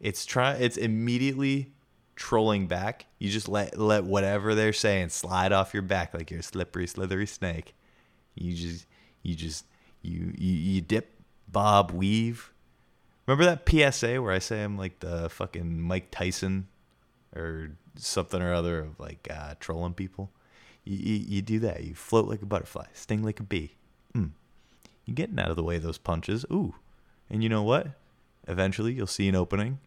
it's 0.00 0.24
try 0.24 0.54
it's 0.54 0.76
immediately 0.76 1.72
trolling 2.16 2.66
back. 2.66 3.06
You 3.18 3.30
just 3.30 3.48
let 3.48 3.78
let 3.78 4.04
whatever 4.04 4.54
they're 4.54 4.72
saying 4.72 5.10
slide 5.10 5.52
off 5.52 5.74
your 5.74 5.82
back 5.82 6.14
like 6.14 6.30
you're 6.30 6.40
a 6.40 6.42
slippery, 6.44 6.86
slithery 6.86 7.26
snake. 7.26 7.74
You 8.34 8.54
just 8.54 8.86
you 9.22 9.34
just 9.34 9.64
you 10.02 10.32
you, 10.36 10.52
you 10.52 10.80
dip, 10.80 11.20
bob, 11.48 11.90
weave. 11.90 12.52
Remember 13.26 13.44
that 13.44 13.68
PSA 13.68 14.20
where 14.20 14.32
I 14.32 14.40
say 14.40 14.62
I'm 14.62 14.76
like 14.76 15.00
the 15.00 15.28
fucking 15.30 15.80
Mike 15.80 16.10
Tyson 16.10 16.66
or 17.34 17.70
something 17.96 18.42
or 18.42 18.52
other 18.52 18.80
of 18.80 18.98
like 18.98 19.28
uh, 19.30 19.54
trolling 19.60 19.94
people? 19.94 20.30
You, 20.84 20.96
you, 20.96 21.24
you 21.28 21.42
do 21.42 21.60
that. 21.60 21.84
You 21.84 21.94
float 21.94 22.28
like 22.28 22.42
a 22.42 22.46
butterfly, 22.46 22.86
sting 22.92 23.22
like 23.22 23.38
a 23.38 23.44
bee. 23.44 23.76
Mm. 24.14 24.32
You're 25.04 25.14
getting 25.14 25.38
out 25.38 25.50
of 25.50 25.56
the 25.56 25.62
way 25.62 25.76
of 25.76 25.82
those 25.82 25.98
punches. 25.98 26.44
Ooh. 26.50 26.74
And 27.30 27.42
you 27.42 27.48
know 27.48 27.62
what? 27.62 27.88
Eventually 28.48 28.92
you'll 28.92 29.06
see 29.06 29.28
an 29.28 29.36
opening. 29.36 29.78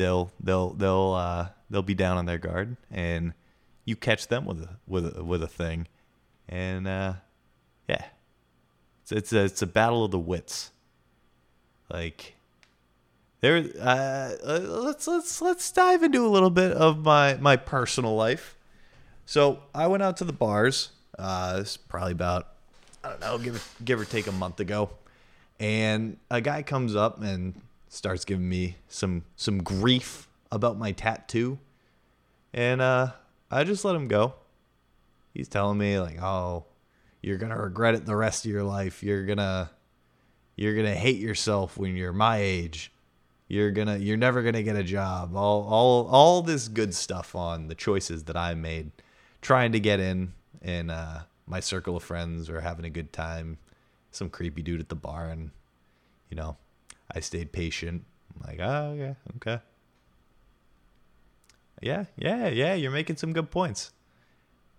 They'll 0.00 0.32
they'll 0.40 0.70
they'll 0.70 1.12
uh, 1.12 1.48
they'll 1.68 1.82
be 1.82 1.94
down 1.94 2.16
on 2.16 2.24
their 2.24 2.38
guard 2.38 2.78
and 2.90 3.34
you 3.84 3.96
catch 3.96 4.28
them 4.28 4.46
with 4.46 4.62
a 4.62 4.70
with 4.86 5.14
a, 5.14 5.22
with 5.22 5.42
a 5.42 5.46
thing. 5.46 5.88
And 6.48 6.88
uh, 6.88 7.12
yeah. 7.86 8.06
It's 9.02 9.12
it's 9.12 9.32
a, 9.34 9.44
it's 9.44 9.60
a 9.60 9.66
battle 9.66 10.02
of 10.02 10.10
the 10.10 10.18
wits. 10.18 10.70
Like 11.90 12.34
there 13.42 13.58
uh, 13.78 14.36
uh, 14.42 14.58
let's 14.86 15.06
let's 15.06 15.42
let's 15.42 15.70
dive 15.70 16.02
into 16.02 16.24
a 16.24 16.28
little 16.28 16.48
bit 16.48 16.72
of 16.72 17.04
my 17.04 17.34
my 17.34 17.56
personal 17.56 18.16
life. 18.16 18.56
So 19.26 19.60
I 19.74 19.86
went 19.86 20.02
out 20.02 20.16
to 20.16 20.24
the 20.24 20.32
bars. 20.32 20.92
Uh, 21.18 21.58
it's 21.60 21.76
probably 21.76 22.12
about 22.12 22.48
I 23.04 23.10
don't 23.10 23.20
know, 23.20 23.36
give 23.36 23.76
give 23.84 24.00
or 24.00 24.06
take 24.06 24.28
a 24.28 24.32
month 24.32 24.60
ago, 24.60 24.88
and 25.58 26.16
a 26.30 26.40
guy 26.40 26.62
comes 26.62 26.96
up 26.96 27.20
and 27.20 27.60
starts 27.90 28.24
giving 28.24 28.48
me 28.48 28.76
some 28.88 29.24
some 29.36 29.62
grief 29.62 30.28
about 30.50 30.78
my 30.78 30.92
tattoo, 30.92 31.58
and 32.54 32.80
uh, 32.80 33.12
I 33.50 33.64
just 33.64 33.84
let 33.84 33.94
him 33.94 34.08
go. 34.08 34.34
He's 35.34 35.48
telling 35.48 35.76
me 35.76 36.00
like, 36.00 36.22
"Oh, 36.22 36.64
you're 37.20 37.36
gonna 37.36 37.60
regret 37.60 37.94
it 37.94 38.06
the 38.06 38.16
rest 38.16 38.46
of 38.46 38.50
your 38.50 38.62
life. 38.62 39.02
You're 39.02 39.26
gonna 39.26 39.70
you're 40.56 40.74
gonna 40.74 40.94
hate 40.94 41.18
yourself 41.18 41.76
when 41.76 41.96
you're 41.96 42.14
my 42.14 42.38
age." 42.38 42.90
you're 43.50 43.72
gonna 43.72 43.96
you're 43.96 44.16
never 44.16 44.42
gonna 44.42 44.62
get 44.62 44.76
a 44.76 44.82
job 44.84 45.34
all 45.34 45.64
all 45.64 46.06
all 46.06 46.40
this 46.40 46.68
good 46.68 46.94
stuff 46.94 47.34
on 47.34 47.66
the 47.66 47.74
choices 47.74 48.22
that 48.24 48.36
i 48.36 48.54
made 48.54 48.92
trying 49.42 49.72
to 49.72 49.80
get 49.80 49.98
in 49.98 50.32
and 50.62 50.88
uh 50.88 51.18
my 51.46 51.58
circle 51.58 51.96
of 51.96 52.02
friends 52.04 52.48
were 52.48 52.60
having 52.60 52.84
a 52.84 52.90
good 52.90 53.12
time 53.12 53.58
some 54.12 54.30
creepy 54.30 54.62
dude 54.62 54.78
at 54.78 54.88
the 54.88 54.94
bar 54.94 55.30
and 55.30 55.50
you 56.30 56.36
know 56.36 56.56
i 57.14 57.20
stayed 57.20 57.52
patient. 57.52 58.04
I'm 58.34 58.46
like 58.48 58.60
oh 58.60 58.94
yeah 58.98 59.14
okay. 59.36 59.62
Yeah 61.82 62.04
yeah 62.16 62.48
yeah 62.48 62.74
you're 62.74 62.90
making 62.90 63.16
some 63.16 63.32
good 63.32 63.50
points. 63.50 63.92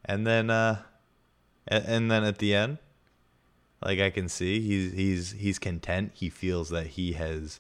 And 0.06 0.26
then 0.26 0.50
uh 0.50 0.82
and 1.68 2.10
then 2.10 2.24
at 2.24 2.40
the 2.40 2.56
end 2.56 2.80
like 3.84 4.00
i 4.00 4.10
can 4.10 4.28
see 4.28 4.60
he's 4.60 4.94
he's 4.94 5.32
he's 5.32 5.60
content. 5.60 6.12
He 6.14 6.30
feels 6.30 6.70
that 6.70 6.88
he 6.88 7.14
has 7.14 7.60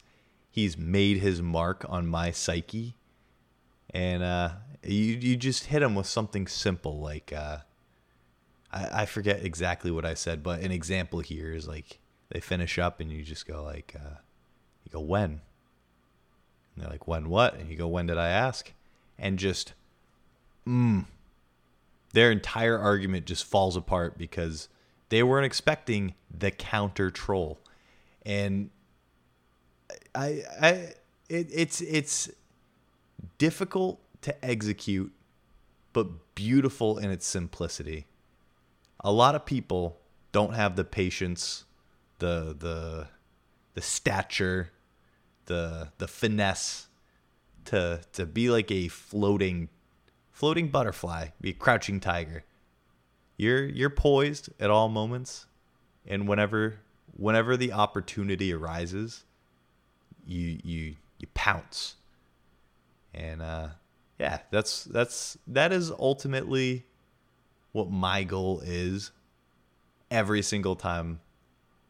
he's 0.49 0.77
made 0.77 1.17
his 1.17 1.41
mark 1.41 1.85
on 1.89 2.07
my 2.07 2.31
psyche. 2.31 2.95
And 3.89 4.23
uh 4.23 4.49
you 4.83 5.17
you 5.17 5.35
just 5.35 5.65
hit 5.65 5.81
him 5.81 5.95
with 5.95 6.07
something 6.07 6.47
simple 6.47 6.99
like 6.99 7.33
uh 7.33 7.59
I, 8.71 9.01
I 9.01 9.05
forget 9.05 9.43
exactly 9.43 9.91
what 9.91 10.05
I 10.05 10.13
said, 10.13 10.43
but 10.43 10.61
an 10.61 10.71
example 10.71 11.19
here 11.19 11.53
is 11.53 11.67
like 11.67 11.99
they 12.29 12.39
finish 12.39 12.79
up 12.79 12.99
and 12.99 13.11
you 13.11 13.21
just 13.23 13.45
go 13.45 13.63
like 13.63 13.95
uh 13.95 14.15
you 14.85 14.91
go 14.91 14.99
when? 14.99 15.41
And 16.75 16.77
they're 16.77 16.89
like, 16.89 17.07
When 17.07 17.29
what? 17.29 17.55
And 17.55 17.69
you 17.69 17.77
go, 17.77 17.87
When 17.87 18.07
did 18.07 18.17
I 18.17 18.29
ask? 18.29 18.71
And 19.17 19.37
just 19.37 19.73
mm 20.67 21.05
their 22.13 22.31
entire 22.31 22.77
argument 22.77 23.25
just 23.25 23.45
falls 23.45 23.75
apart 23.75 24.17
because 24.17 24.67
they 25.09 25.23
weren't 25.23 25.45
expecting 25.45 26.13
the 26.35 26.51
counter 26.51 27.09
troll. 27.09 27.59
And 28.25 28.69
I, 30.13 30.43
I, 30.61 30.69
it, 31.29 31.47
it's 31.51 31.81
it's 31.81 32.29
difficult 33.37 33.99
to 34.21 34.45
execute, 34.45 35.11
but 35.93 36.35
beautiful 36.35 36.97
in 36.97 37.09
its 37.11 37.25
simplicity. 37.25 38.05
A 38.99 39.11
lot 39.11 39.35
of 39.35 39.45
people 39.45 39.97
don't 40.31 40.53
have 40.53 40.75
the 40.75 40.83
patience, 40.83 41.65
the 42.19 42.55
the 42.57 43.07
the 43.73 43.81
stature, 43.81 44.71
the 45.45 45.89
the 45.97 46.07
finesse 46.07 46.87
to 47.65 48.01
to 48.13 48.25
be 48.25 48.49
like 48.49 48.71
a 48.71 48.87
floating 48.87 49.69
floating 50.31 50.69
butterfly, 50.69 51.27
be 51.39 51.51
a 51.51 51.53
crouching 51.53 51.99
tiger. 51.99 52.43
You're 53.37 53.65
you're 53.65 53.89
poised 53.89 54.49
at 54.59 54.69
all 54.69 54.89
moments, 54.89 55.45
and 56.05 56.27
whenever 56.27 56.79
whenever 57.15 57.57
the 57.57 57.71
opportunity 57.71 58.53
arises, 58.53 59.25
you 60.25 60.59
you 60.63 60.95
you 61.19 61.27
pounce 61.33 61.95
and 63.13 63.41
uh 63.41 63.67
yeah 64.19 64.39
that's 64.49 64.85
that's 64.85 65.37
that 65.47 65.71
is 65.71 65.91
ultimately 65.91 66.85
what 67.71 67.89
my 67.89 68.23
goal 68.23 68.61
is 68.65 69.11
every 70.09 70.41
single 70.41 70.75
time 70.75 71.19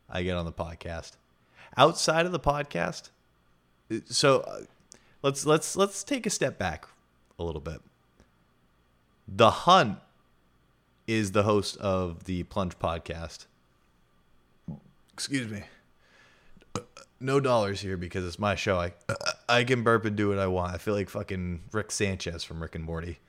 i 0.10 0.22
get 0.24 0.36
on 0.36 0.46
the 0.46 0.52
podcast 0.52 1.14
outside 1.78 2.26
of 2.26 2.32
the 2.32 2.40
podcast 2.40 3.10
so 4.06 4.42
uh, 4.42 4.62
let's 5.22 5.46
let's 5.46 5.76
let's 5.76 6.04
take 6.04 6.26
a 6.26 6.30
step 6.30 6.58
back 6.58 6.88
a 7.40 7.44
little 7.44 7.62
bit 7.62 7.82
the 9.28 9.52
hunt 9.52 9.98
is 11.08 11.32
the 11.32 11.44
host 11.44 11.78
of 11.78 12.26
the 12.26 12.44
plunge 12.44 12.78
podcast 12.80 13.46
excuse 15.14 15.50
me 15.50 15.64
no 17.22 17.40
dollars 17.40 17.80
here 17.82 17.98
because 17.98 18.26
it's 18.26 18.40
my 18.40 18.56
show. 18.56 18.80
I 18.80 18.94
I 19.48 19.64
can 19.64 19.84
burp 19.84 20.06
and 20.06 20.16
do 20.16 20.30
what 20.30 20.40
I 20.40 20.48
want. 20.48 20.74
I 20.74 20.78
feel 20.78 20.96
like 20.96 21.10
fucking 21.10 21.62
Rick 21.72 21.92
Sanchez 21.92 22.44
from 22.44 22.62
Rick 22.62 22.76
and 22.76 22.84
Morty. 22.84 23.20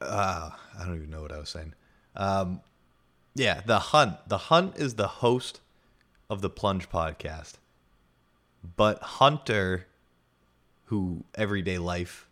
Uh, 0.00 0.50
I 0.78 0.84
don't 0.84 0.96
even 0.96 1.10
know 1.10 1.22
what 1.22 1.32
I 1.32 1.38
was 1.38 1.50
saying. 1.50 1.74
Um, 2.14 2.60
yeah, 3.34 3.60
the 3.66 3.78
Hunt. 3.78 4.16
The 4.28 4.38
Hunt 4.38 4.76
is 4.76 4.94
the 4.94 5.06
host 5.06 5.60
of 6.28 6.40
the 6.40 6.50
Plunge 6.50 6.88
podcast, 6.90 7.54
but 8.76 9.02
Hunter, 9.02 9.86
who 10.86 11.24
everyday 11.34 11.78
life, 11.78 12.28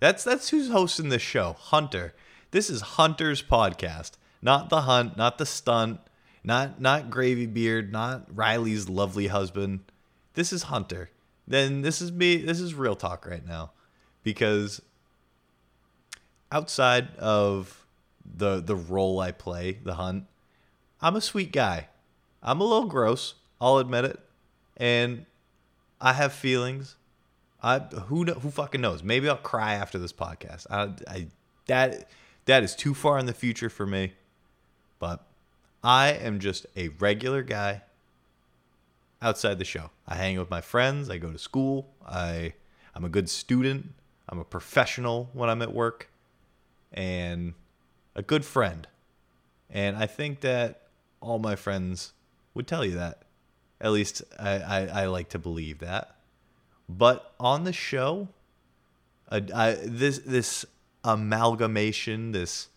that's 0.00 0.24
that's 0.24 0.50
who's 0.50 0.70
hosting 0.70 1.08
this 1.08 1.22
show. 1.22 1.54
Hunter. 1.58 2.14
This 2.50 2.70
is 2.70 2.80
Hunter's 2.80 3.42
podcast, 3.42 4.12
not 4.40 4.70
the 4.70 4.82
Hunt, 4.82 5.16
not 5.16 5.38
the 5.38 5.46
Stunt, 5.46 6.00
not 6.42 6.80
not 6.80 7.10
Gravy 7.10 7.46
Beard, 7.46 7.92
not 7.92 8.26
Riley's 8.34 8.88
lovely 8.88 9.26
husband. 9.26 9.80
This 10.34 10.52
is 10.52 10.64
Hunter. 10.64 11.10
Then 11.46 11.82
this 11.82 12.00
is 12.00 12.12
me. 12.12 12.36
This 12.36 12.60
is 12.60 12.74
real 12.74 12.96
talk 12.96 13.26
right 13.26 13.46
now, 13.46 13.72
because 14.22 14.80
outside 16.50 17.14
of 17.16 17.86
the 18.24 18.60
the 18.60 18.76
role 18.76 19.20
I 19.20 19.32
play, 19.32 19.78
the 19.82 19.94
hunt, 19.94 20.24
I'm 21.00 21.16
a 21.16 21.20
sweet 21.20 21.52
guy. 21.52 21.88
I'm 22.42 22.60
a 22.60 22.64
little 22.64 22.86
gross. 22.86 23.34
I'll 23.60 23.78
admit 23.78 24.04
it, 24.04 24.20
and 24.76 25.26
I 26.00 26.12
have 26.12 26.32
feelings. 26.32 26.96
I 27.62 27.78
who 27.78 28.24
who 28.24 28.50
fucking 28.50 28.80
knows? 28.80 29.02
Maybe 29.02 29.28
I'll 29.28 29.36
cry 29.36 29.74
after 29.74 29.98
this 29.98 30.12
podcast. 30.12 30.66
I, 30.70 30.90
I 31.12 31.26
that 31.66 32.08
that 32.44 32.62
is 32.62 32.74
too 32.74 32.94
far 32.94 33.18
in 33.18 33.26
the 33.26 33.34
future 33.34 33.68
for 33.68 33.86
me, 33.86 34.12
but 34.98 35.24
I 35.82 36.12
am 36.12 36.38
just 36.38 36.66
a 36.76 36.88
regular 36.88 37.42
guy 37.42 37.82
outside 39.20 39.58
the 39.58 39.64
show. 39.64 39.90
I 40.06 40.14
hang 40.14 40.38
with 40.38 40.50
my 40.50 40.60
friends. 40.60 41.10
I 41.10 41.18
go 41.18 41.32
to 41.32 41.38
school. 41.38 41.88
I 42.06 42.54
I'm 42.94 43.04
a 43.04 43.08
good 43.08 43.28
student. 43.28 43.92
I'm 44.28 44.38
a 44.38 44.44
professional 44.44 45.30
when 45.32 45.48
I'm 45.48 45.62
at 45.62 45.72
work, 45.72 46.10
and 46.92 47.54
a 48.14 48.22
good 48.22 48.44
friend. 48.44 48.86
And 49.70 49.96
I 49.96 50.06
think 50.06 50.40
that 50.40 50.82
all 51.20 51.38
my 51.38 51.56
friends 51.56 52.12
would 52.58 52.66
tell 52.66 52.84
you 52.84 52.96
that. 52.96 53.22
At 53.80 53.92
least 53.92 54.22
I, 54.38 54.58
I, 54.58 54.86
I 54.86 55.06
like 55.06 55.28
to 55.30 55.38
believe 55.38 55.78
that. 55.78 56.16
But 56.88 57.32
on 57.38 57.62
the 57.62 57.72
show, 57.72 58.28
uh, 59.30 59.40
I, 59.54 59.78
this 59.84 60.18
this 60.18 60.66
amalgamation, 61.04 62.32
this 62.32 62.68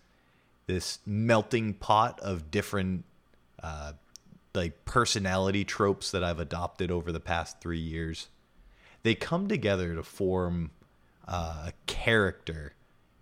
this 0.67 0.99
melting 1.05 1.73
pot 1.73 2.19
of 2.19 2.51
different 2.51 3.05
uh, 3.63 3.93
like 4.53 4.85
personality 4.85 5.65
tropes 5.65 6.11
that 6.11 6.23
I've 6.23 6.39
adopted 6.39 6.91
over 6.91 7.11
the 7.11 7.19
past 7.19 7.59
three 7.59 7.79
years, 7.79 8.27
they 9.01 9.15
come 9.15 9.47
together 9.47 9.95
to 9.95 10.03
form 10.03 10.69
uh, 11.27 11.69
a 11.69 11.73
character, 11.87 12.73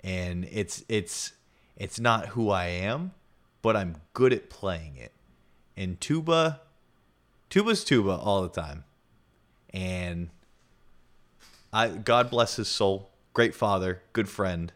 and 0.03 0.45
it's 0.51 0.83
it's 0.89 1.31
it's 1.77 2.01
not 2.01 2.27
who 2.27 2.49
I 2.49 2.65
am, 2.65 3.13
but 3.61 3.77
I'm 3.77 3.95
good 4.11 4.33
at 4.33 4.49
playing 4.49 4.97
it. 4.97 5.13
And 5.79 5.99
tuba, 6.01 6.59
tuba's 7.49 7.85
tuba 7.85 8.11
all 8.11 8.41
the 8.41 8.49
time, 8.49 8.83
and 9.73 10.29
I 11.71 11.87
God 11.87 12.29
bless 12.29 12.57
his 12.57 12.67
soul, 12.67 13.11
great 13.33 13.55
father, 13.55 14.01
good 14.11 14.27
friend, 14.27 14.73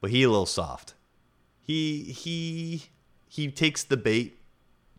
but 0.00 0.10
he 0.12 0.22
a 0.22 0.30
little 0.30 0.46
soft. 0.46 0.94
He 1.60 2.04
he 2.04 2.84
he 3.28 3.50
takes 3.50 3.82
the 3.82 3.96
bait 3.96 4.38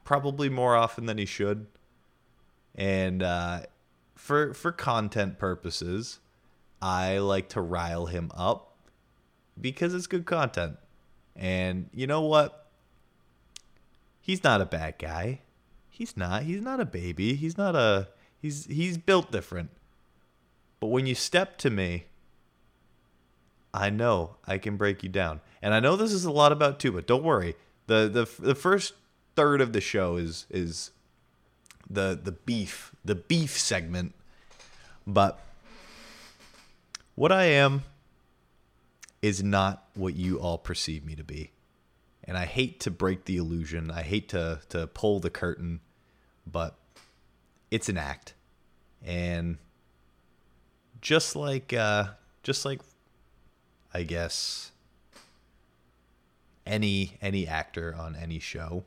probably 0.03 0.49
more 0.49 0.75
often 0.75 1.05
than 1.05 1.17
he 1.17 1.25
should. 1.25 1.67
And 2.75 3.23
uh, 3.23 3.61
for 4.15 4.53
for 4.53 4.73
content 4.73 5.39
purposes, 5.39 6.19
I 6.81 7.19
like 7.19 7.47
to 7.49 7.61
rile 7.61 8.07
him 8.07 8.29
up 8.35 8.75
because 9.59 9.93
it's 9.93 10.07
good 10.07 10.25
content. 10.25 10.75
And 11.33 11.89
you 11.93 12.07
know 12.07 12.23
what? 12.23 12.62
He's 14.23 14.41
not 14.41 14.61
a 14.61 14.65
bad 14.65 14.95
guy. 14.97 15.41
He's 15.89 16.15
not. 16.15 16.43
He's 16.43 16.61
not 16.61 16.79
a 16.79 16.85
baby. 16.85 17.35
He's 17.35 17.57
not 17.57 17.75
a 17.75 18.07
he's 18.41 18.65
he's 18.67 18.97
built 18.97 19.33
different. 19.33 19.69
But 20.79 20.87
when 20.87 21.05
you 21.05 21.13
step 21.13 21.57
to 21.57 21.69
me, 21.69 22.05
I 23.73 23.89
know 23.89 24.37
I 24.47 24.59
can 24.59 24.77
break 24.77 25.03
you 25.03 25.09
down. 25.09 25.41
And 25.61 25.73
I 25.73 25.81
know 25.81 25.97
this 25.97 26.13
is 26.13 26.23
a 26.23 26.31
lot 26.31 26.53
about 26.53 26.79
tuba. 26.79 27.01
Don't 27.01 27.23
worry. 27.23 27.55
The 27.87 28.07
the 28.07 28.41
the 28.41 28.55
first 28.55 28.93
third 29.35 29.59
of 29.59 29.73
the 29.73 29.81
show 29.81 30.15
is 30.15 30.45
is 30.49 30.91
the 31.89 32.17
the 32.21 32.31
beef, 32.31 32.95
the 33.03 33.15
beef 33.15 33.59
segment. 33.59 34.15
But 35.05 35.37
what 37.15 37.33
I 37.33 37.43
am 37.43 37.83
is 39.21 39.43
not 39.43 39.85
what 39.95 40.15
you 40.15 40.39
all 40.39 40.57
perceive 40.57 41.03
me 41.05 41.15
to 41.15 41.25
be. 41.25 41.52
And 42.25 42.37
I 42.37 42.45
hate 42.45 42.79
to 42.81 42.91
break 42.91 43.25
the 43.25 43.37
illusion. 43.37 43.91
I 43.91 44.01
hate 44.01 44.29
to 44.29 44.61
to 44.69 44.87
pull 44.87 45.19
the 45.19 45.29
curtain, 45.29 45.81
but 46.45 46.75
it's 47.69 47.89
an 47.89 47.97
act. 47.97 48.33
And 49.03 49.57
just 51.01 51.35
like 51.35 51.73
uh 51.73 52.05
just 52.43 52.65
like 52.65 52.81
I 53.93 54.03
guess 54.03 54.71
any 56.65 57.17
any 57.21 57.45
actor 57.45 57.93
on 57.97 58.15
any 58.15 58.39
show, 58.39 58.85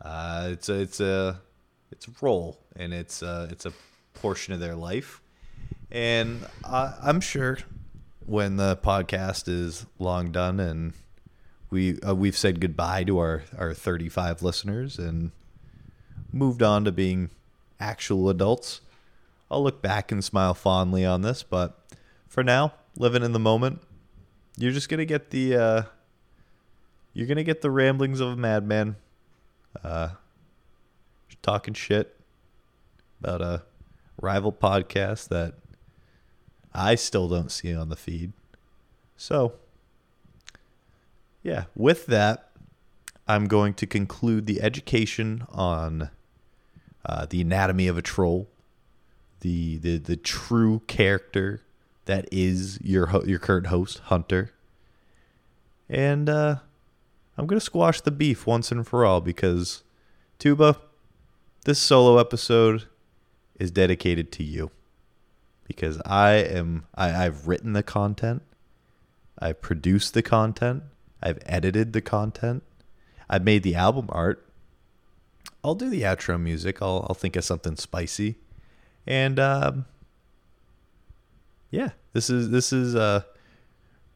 uh 0.00 0.48
it's 0.50 0.68
a 0.68 0.80
it's 0.80 1.00
a 1.00 1.40
it's 1.92 2.08
a 2.08 2.10
role 2.20 2.58
and 2.74 2.92
it's 2.92 3.22
uh 3.22 3.46
it's 3.50 3.64
a 3.64 3.72
portion 4.14 4.54
of 4.54 4.60
their 4.60 4.74
life. 4.74 5.20
And 5.90 6.40
I, 6.64 6.94
I'm 7.02 7.20
sure 7.20 7.58
when 8.26 8.56
the 8.56 8.76
podcast 8.76 9.46
is 9.46 9.86
long 9.98 10.32
done 10.32 10.58
and 10.58 10.94
we 11.72 11.98
uh, 12.02 12.14
we've 12.14 12.36
said 12.36 12.60
goodbye 12.60 13.02
to 13.04 13.18
our 13.18 13.42
our 13.56 13.72
35 13.72 14.42
listeners 14.42 14.98
and 14.98 15.32
moved 16.30 16.62
on 16.62 16.84
to 16.84 16.92
being 16.92 17.30
actual 17.80 18.28
adults, 18.28 18.82
I'll 19.50 19.62
look 19.62 19.80
back 19.80 20.12
and 20.12 20.22
smile 20.22 20.54
fondly 20.54 21.04
on 21.04 21.22
this. 21.22 21.42
But 21.42 21.78
for 22.28 22.44
now, 22.44 22.74
living 22.96 23.22
in 23.22 23.32
the 23.32 23.38
moment, 23.38 23.80
you're 24.56 24.72
just 24.72 24.90
gonna 24.90 25.06
get 25.06 25.30
the 25.30 25.56
uh, 25.56 25.82
you're 27.14 27.26
gonna 27.26 27.42
get 27.42 27.62
the 27.62 27.70
ramblings 27.70 28.20
of 28.20 28.28
a 28.28 28.36
madman, 28.36 28.96
uh, 29.82 30.10
talking 31.40 31.72
shit 31.72 32.20
about 33.18 33.40
a 33.40 33.62
rival 34.20 34.52
podcast 34.52 35.28
that 35.28 35.54
I 36.74 36.96
still 36.96 37.28
don't 37.28 37.50
see 37.50 37.74
on 37.74 37.88
the 37.88 37.96
feed. 37.96 38.32
So, 39.16 39.54
yeah, 41.42 41.64
with 41.74 42.06
that, 42.06 42.50
I'm 43.26 43.46
going 43.46 43.74
to 43.74 43.86
conclude 43.86 44.46
the 44.46 44.60
education 44.62 45.44
on 45.50 46.10
uh, 47.04 47.26
the 47.28 47.40
anatomy 47.40 47.88
of 47.88 47.96
a 47.96 48.02
troll, 48.02 48.48
the 49.40 49.78
the 49.78 49.98
the 49.98 50.16
true 50.16 50.82
character 50.86 51.62
that 52.04 52.28
is 52.30 52.80
your 52.80 53.06
ho- 53.06 53.24
your 53.24 53.38
current 53.38 53.68
host, 53.68 53.98
Hunter, 54.04 54.52
and 55.88 56.28
uh, 56.28 56.56
I'm 57.36 57.46
gonna 57.46 57.60
squash 57.60 58.00
the 58.00 58.10
beef 58.10 58.46
once 58.46 58.70
and 58.70 58.86
for 58.86 59.04
all 59.04 59.20
because 59.20 59.82
Tuba, 60.38 60.78
this 61.64 61.78
solo 61.78 62.18
episode 62.18 62.86
is 63.58 63.70
dedicated 63.70 64.32
to 64.32 64.44
you. 64.44 64.70
Because 65.64 66.00
I 66.04 66.32
am 66.32 66.86
I, 66.94 67.24
I've 67.24 67.48
written 67.48 67.72
the 67.72 67.82
content, 67.82 68.42
I've 69.38 69.62
produced 69.62 70.14
the 70.14 70.22
content, 70.22 70.82
I've 71.22 71.38
edited 71.46 71.92
the 71.92 72.00
content, 72.00 72.62
I've 73.28 73.44
made 73.44 73.62
the 73.62 73.74
album 73.74 74.06
art. 74.10 74.46
I'll 75.64 75.74
do 75.76 75.88
the 75.88 76.02
outro 76.02 76.40
music. 76.40 76.82
I'll 76.82 77.06
I'll 77.08 77.14
think 77.14 77.36
of 77.36 77.44
something 77.44 77.76
spicy, 77.76 78.36
and 79.06 79.38
um, 79.38 79.84
yeah, 81.70 81.90
this 82.12 82.28
is 82.28 82.50
this 82.50 82.72
is 82.72 82.96
uh, 82.96 83.22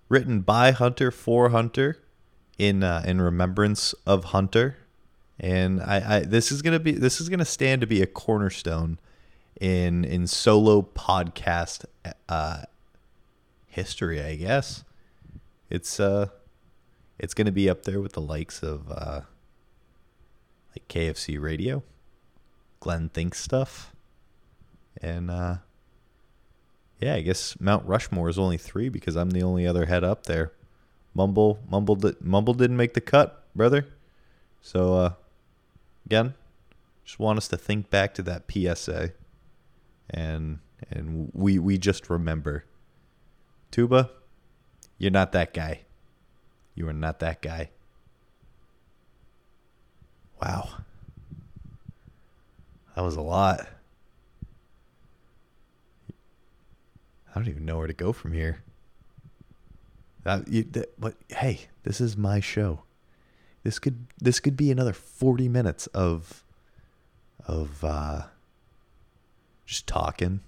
written 0.08 0.40
by 0.40 0.72
Hunter 0.72 1.10
for 1.10 1.50
Hunter, 1.50 1.98
in 2.58 2.82
uh, 2.82 3.02
in 3.06 3.20
remembrance 3.20 3.94
of 4.06 4.24
Hunter, 4.24 4.76
and 5.38 5.80
I, 5.80 6.16
I 6.16 6.20
this 6.20 6.50
is 6.50 6.62
gonna 6.62 6.78
be 6.78 6.92
this 6.92 7.20
is 7.20 7.28
gonna 7.28 7.44
stand 7.44 7.80
to 7.82 7.86
be 7.86 8.02
a 8.02 8.06
cornerstone 8.06 8.98
in 9.60 10.04
in 10.04 10.26
solo 10.26 10.82
podcast 10.82 11.84
uh, 12.28 12.62
history, 13.66 14.22
I 14.22 14.36
guess. 14.36 14.84
It's 15.68 16.00
uh 16.00 16.28
it's 17.18 17.34
gonna 17.34 17.52
be 17.52 17.68
up 17.68 17.84
there 17.84 18.00
with 18.00 18.12
the 18.12 18.20
likes 18.20 18.62
of 18.62 18.90
uh 18.90 19.22
like 20.70 20.88
KFC 20.88 21.40
radio, 21.40 21.82
Glenn 22.80 23.08
Thinks 23.08 23.40
stuff. 23.40 23.94
And 25.00 25.30
uh 25.30 25.56
yeah, 27.00 27.14
I 27.14 27.20
guess 27.20 27.58
Mount 27.60 27.86
Rushmore 27.86 28.28
is 28.28 28.38
only 28.38 28.56
three 28.56 28.88
because 28.88 29.16
I'm 29.16 29.30
the 29.30 29.42
only 29.42 29.66
other 29.66 29.86
head 29.86 30.04
up 30.04 30.24
there. 30.24 30.52
Mumble 31.14 31.58
Mumble 31.68 31.98
Mumble 32.20 32.54
didn't 32.54 32.76
make 32.76 32.94
the 32.94 33.00
cut, 33.00 33.44
brother. 33.54 33.86
So 34.60 34.94
uh 34.94 35.12
again, 36.04 36.34
just 37.04 37.18
want 37.18 37.38
us 37.38 37.48
to 37.48 37.56
think 37.56 37.90
back 37.90 38.14
to 38.14 38.22
that 38.22 38.50
PSA 38.50 39.12
and 40.10 40.58
and 40.90 41.30
we 41.32 41.58
we 41.58 41.78
just 41.78 42.08
remember 42.08 42.64
tuba 43.70 44.10
you're 44.98 45.10
not 45.10 45.32
that 45.32 45.52
guy 45.52 45.80
you 46.76 46.88
are 46.88 46.92
not 46.92 47.18
that 47.18 47.42
guy. 47.42 47.70
Wow. 50.40 50.68
That 52.94 53.02
was 53.02 53.16
a 53.16 53.22
lot. 53.22 53.66
I 57.28 57.38
don't 57.38 57.48
even 57.48 57.64
know 57.64 57.78
where 57.78 57.86
to 57.86 57.92
go 57.92 58.12
from 58.12 58.32
here. 58.32 58.62
That, 60.24 60.48
you, 60.48 60.64
that, 60.72 60.98
but 61.00 61.14
hey 61.28 61.68
this 61.82 62.00
is 62.00 62.16
my 62.16 62.40
show. 62.40 62.82
This 63.62 63.78
could 63.78 64.06
this 64.20 64.40
could 64.40 64.56
be 64.56 64.70
another 64.70 64.92
40 64.92 65.48
minutes 65.48 65.86
of 65.88 66.44
of 67.46 67.84
uh 67.84 68.22
just 69.64 69.86
talking. 69.86 70.40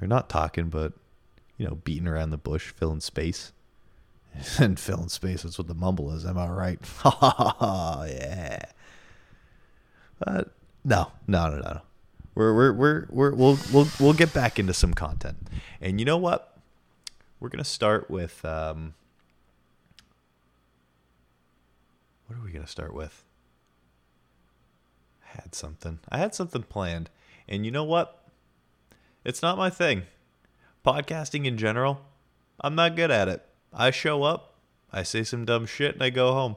Or 0.00 0.06
not 0.06 0.28
talking, 0.28 0.68
but 0.68 0.92
you 1.56 1.66
know, 1.66 1.76
beating 1.76 2.08
around 2.08 2.30
the 2.30 2.36
bush, 2.36 2.70
filling 2.70 3.00
space. 3.00 3.53
and 4.58 4.78
filling 4.78 5.08
space, 5.08 5.42
that's 5.42 5.58
what 5.58 5.68
the 5.68 5.74
mumble 5.74 6.10
is, 6.12 6.24
am 6.24 6.38
I 6.38 6.48
right? 6.48 6.78
yeah. 7.04 8.64
But 10.18 10.52
no, 10.84 11.12
no, 11.26 11.50
no, 11.50 11.58
no. 11.58 11.80
We're 12.34 12.54
we're 12.54 12.72
we're 12.72 13.06
we're 13.10 13.34
we'll 13.34 13.58
we'll 13.72 13.88
we'll 14.00 14.12
get 14.12 14.32
back 14.32 14.58
into 14.58 14.74
some 14.74 14.92
content. 14.92 15.36
And 15.80 16.00
you 16.00 16.04
know 16.04 16.16
what? 16.16 16.58
We're 17.38 17.48
gonna 17.48 17.62
start 17.62 18.10
with 18.10 18.44
um 18.44 18.94
what 22.26 22.38
are 22.38 22.44
we 22.44 22.50
gonna 22.50 22.66
start 22.66 22.92
with? 22.92 23.22
I 25.24 25.42
had 25.42 25.54
something. 25.54 26.00
I 26.08 26.18
had 26.18 26.34
something 26.34 26.62
planned. 26.64 27.10
And 27.48 27.64
you 27.64 27.70
know 27.70 27.84
what? 27.84 28.24
It's 29.24 29.42
not 29.42 29.56
my 29.56 29.70
thing. 29.70 30.02
Podcasting 30.84 31.46
in 31.46 31.56
general, 31.56 32.00
I'm 32.60 32.74
not 32.74 32.96
good 32.96 33.10
at 33.10 33.28
it. 33.28 33.46
I 33.74 33.90
show 33.90 34.22
up, 34.22 34.54
I 34.92 35.02
say 35.02 35.24
some 35.24 35.44
dumb 35.44 35.66
shit, 35.66 35.94
and 35.94 36.02
I 36.02 36.10
go 36.10 36.32
home. 36.32 36.56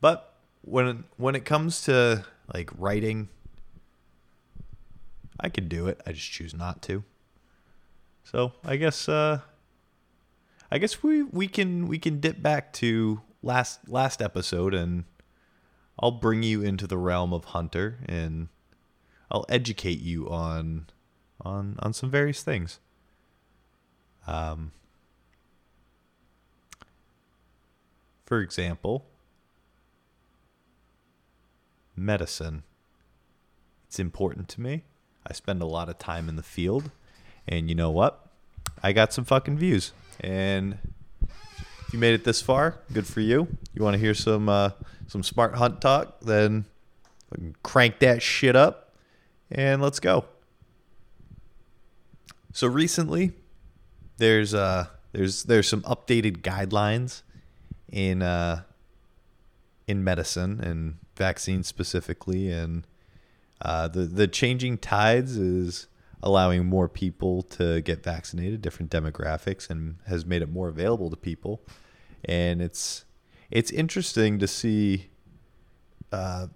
But 0.00 0.34
when 0.62 1.04
when 1.16 1.34
it 1.34 1.44
comes 1.44 1.82
to 1.82 2.24
like 2.52 2.70
writing, 2.76 3.28
I 5.40 5.48
can 5.48 5.68
do 5.68 5.86
it. 5.86 6.00
I 6.06 6.12
just 6.12 6.30
choose 6.30 6.54
not 6.54 6.82
to. 6.82 7.04
So 8.24 8.52
I 8.64 8.76
guess 8.76 9.08
uh 9.08 9.40
I 10.70 10.78
guess 10.78 11.02
we 11.02 11.22
we 11.22 11.48
can 11.48 11.88
we 11.88 11.98
can 11.98 12.20
dip 12.20 12.42
back 12.42 12.72
to 12.74 13.22
last 13.42 13.88
last 13.88 14.20
episode 14.20 14.74
and 14.74 15.04
I'll 15.98 16.10
bring 16.10 16.42
you 16.42 16.62
into 16.62 16.86
the 16.86 16.98
realm 16.98 17.32
of 17.32 17.46
Hunter 17.46 17.98
and 18.06 18.48
I'll 19.30 19.46
educate 19.48 20.00
you 20.00 20.28
on 20.28 20.86
on 21.40 21.76
on 21.78 21.92
some 21.94 22.10
various 22.10 22.42
things. 22.42 22.80
Um 24.26 24.72
for 28.28 28.42
example, 28.42 29.06
medicine. 31.96 32.62
It's 33.86 33.98
important 33.98 34.50
to 34.50 34.60
me. 34.60 34.84
I 35.26 35.32
spend 35.32 35.62
a 35.62 35.64
lot 35.64 35.88
of 35.88 35.98
time 35.98 36.28
in 36.28 36.36
the 36.36 36.42
field 36.42 36.90
and 37.46 37.70
you 37.70 37.74
know 37.74 37.90
what? 37.90 38.26
I 38.82 38.92
got 38.92 39.14
some 39.14 39.24
fucking 39.24 39.56
views. 39.56 39.92
And 40.20 40.76
if 41.22 41.94
you 41.94 41.98
made 41.98 42.12
it 42.12 42.24
this 42.24 42.42
far, 42.42 42.80
good 42.92 43.06
for 43.06 43.20
you. 43.20 43.48
You 43.72 43.82
want 43.82 43.94
to 43.94 43.98
hear 43.98 44.12
some 44.12 44.50
uh, 44.50 44.72
some 45.06 45.22
smart 45.22 45.54
hunt 45.54 45.80
talk? 45.80 46.20
Then 46.20 46.66
crank 47.62 47.98
that 48.00 48.20
shit 48.20 48.54
up 48.54 48.94
and 49.50 49.80
let's 49.80 50.00
go. 50.00 50.26
So 52.52 52.66
recently, 52.66 53.32
there's 54.18 54.52
uh 54.52 54.88
there's 55.12 55.44
there's 55.44 55.66
some 55.66 55.80
updated 55.82 56.42
guidelines 56.42 57.22
in 57.90 58.22
uh 58.22 58.62
in 59.88 60.04
medicine 60.04 60.60
and 60.60 60.98
vaccines 61.16 61.66
specifically, 61.66 62.50
and 62.50 62.86
uh, 63.60 63.88
the 63.88 64.00
the 64.02 64.28
changing 64.28 64.78
tides 64.78 65.36
is 65.36 65.88
allowing 66.22 66.66
more 66.66 66.88
people 66.88 67.42
to 67.42 67.80
get 67.80 68.02
vaccinated, 68.02 68.60
different 68.60 68.90
demographics, 68.90 69.70
and 69.70 69.96
has 70.06 70.26
made 70.26 70.42
it 70.42 70.50
more 70.50 70.68
available 70.68 71.10
to 71.10 71.16
people. 71.16 71.62
And 72.24 72.60
it's 72.60 73.04
it's 73.50 73.70
interesting 73.70 74.38
to 74.38 74.46
see 74.46 75.08
uh, 76.12 76.48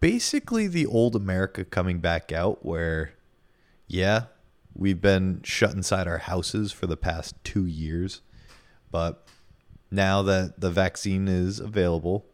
basically 0.00 0.66
the 0.66 0.86
old 0.86 1.14
America 1.14 1.64
coming 1.64 2.00
back 2.00 2.32
out, 2.32 2.64
where 2.64 3.12
yeah, 3.86 4.24
we've 4.74 5.00
been 5.00 5.40
shut 5.44 5.74
inside 5.74 6.08
our 6.08 6.18
houses 6.18 6.72
for 6.72 6.88
the 6.88 6.96
past 6.96 7.36
two 7.44 7.66
years, 7.66 8.20
but 8.90 9.25
now 9.90 10.22
that 10.22 10.60
the 10.60 10.70
vaccine 10.70 11.28
is 11.28 11.60
available, 11.60 12.26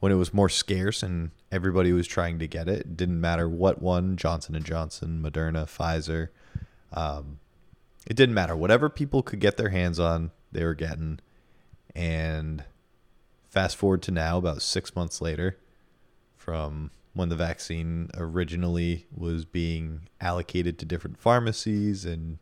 when 0.00 0.12
it 0.12 0.16
was 0.16 0.32
more 0.32 0.48
scarce 0.48 1.02
and 1.02 1.30
everybody 1.50 1.92
was 1.92 2.06
trying 2.06 2.38
to 2.38 2.46
get 2.46 2.68
it. 2.68 2.96
Didn't 2.96 3.20
matter 3.20 3.48
what 3.48 3.82
one, 3.82 4.16
Johnson 4.16 4.54
and 4.54 4.64
Johnson, 4.64 5.22
Moderna, 5.22 5.64
Pfizer. 5.64 6.28
Um, 6.92 7.40
it 8.06 8.16
didn't 8.16 8.34
matter. 8.34 8.56
Whatever 8.56 8.88
people 8.88 9.22
could 9.22 9.40
get 9.40 9.56
their 9.56 9.70
hands 9.70 9.98
on, 9.98 10.30
they 10.52 10.64
were 10.64 10.74
getting. 10.74 11.20
And 11.94 12.64
fast 13.50 13.76
forward 13.76 14.02
to 14.02 14.10
now, 14.10 14.38
about 14.38 14.62
six 14.62 14.94
months 14.94 15.20
later, 15.20 15.58
from 16.36 16.90
when 17.14 17.28
the 17.28 17.36
vaccine 17.36 18.08
originally 18.14 19.06
was 19.14 19.44
being 19.44 20.02
allocated 20.20 20.78
to 20.78 20.84
different 20.84 21.18
pharmacies 21.18 22.04
and 22.04 22.38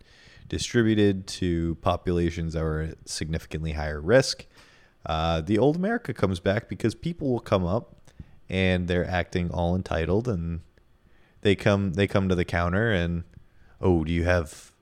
distributed 0.48 1.26
to 1.26 1.76
populations 1.76 2.52
that 2.52 2.62
were 2.62 2.82
at 2.82 3.08
significantly 3.08 3.72
higher 3.72 4.00
risk. 4.00 4.46
Uh, 5.06 5.40
the 5.40 5.56
old 5.56 5.76
America 5.76 6.12
comes 6.12 6.40
back 6.40 6.68
because 6.68 6.94
people 6.94 7.30
will 7.30 7.40
come 7.40 7.64
up 7.64 7.94
and 8.48 8.88
they're 8.88 9.08
acting 9.08 9.50
all 9.50 9.74
entitled 9.76 10.26
and 10.26 10.60
they 11.42 11.54
come 11.54 11.92
they 11.92 12.08
come 12.08 12.28
to 12.28 12.34
the 12.34 12.44
counter 12.44 12.90
and 12.90 13.22
oh 13.80 14.02
do 14.04 14.12
you 14.12 14.24
have 14.24 14.72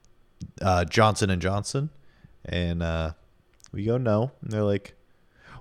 uh, 0.62 0.84
Johnson 0.86 1.28
and 1.28 1.42
Johnson? 1.42 1.90
And 2.44 2.82
uh, 2.82 3.12
we 3.70 3.84
go 3.84 3.98
no. 3.98 4.32
And 4.40 4.50
they're 4.50 4.64
like 4.64 4.94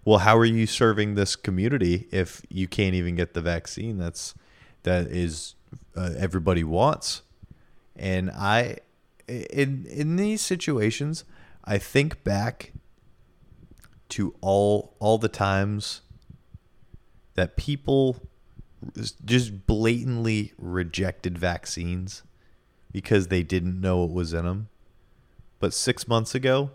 well 0.05 0.19
how 0.19 0.37
are 0.37 0.45
you 0.45 0.65
serving 0.65 1.15
this 1.15 1.35
community 1.35 2.07
if 2.11 2.41
you 2.49 2.67
can't 2.67 2.95
even 2.95 3.15
get 3.15 3.33
the 3.33 3.41
vaccine? 3.41 3.97
That's 3.97 4.33
that 4.83 5.07
is 5.07 5.55
uh, 5.95 6.11
everybody 6.17 6.63
wants. 6.63 7.21
And 7.97 8.31
I 8.31 8.77
in 9.27 9.85
in 9.89 10.15
these 10.15 10.41
situations 10.41 11.25
I 11.65 11.77
think 11.77 12.23
back 12.23 12.71
to 14.09 14.35
all 14.41 14.95
all 14.99 15.17
the 15.17 15.29
times 15.29 16.01
that 17.35 17.55
people 17.55 18.17
just 19.25 19.65
blatantly 19.65 20.53
rejected 20.57 21.37
vaccines 21.37 22.23
because 22.91 23.27
they 23.27 23.41
didn't 23.41 23.79
know 23.79 23.99
what 23.99 24.11
was 24.11 24.33
in 24.33 24.45
them. 24.45 24.69
But 25.59 25.73
6 25.73 26.07
months 26.07 26.35
ago, 26.35 26.71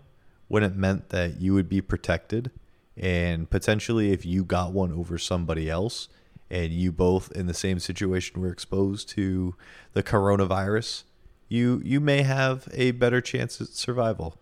when 0.47 0.63
it 0.63 0.75
meant 0.75 1.09
that 1.09 1.39
you 1.39 1.53
would 1.53 1.69
be 1.69 1.81
protected 1.81 2.51
and 2.97 3.49
potentially 3.49 4.11
if 4.11 4.25
you 4.25 4.43
got 4.43 4.73
one 4.73 4.91
over 4.91 5.17
somebody 5.17 5.69
else 5.69 6.09
and 6.49 6.73
you 6.73 6.91
both 6.91 7.31
in 7.31 7.45
the 7.45 7.53
same 7.53 7.79
situation 7.79 8.41
were 8.41 8.51
exposed 8.51 9.07
to 9.09 9.55
the 9.93 10.03
coronavirus, 10.03 11.03
you 11.47 11.81
you 11.85 11.99
may 11.99 12.23
have 12.23 12.67
a 12.73 12.91
better 12.91 13.21
chance 13.21 13.61
at 13.61 13.67
survival. 13.69 14.35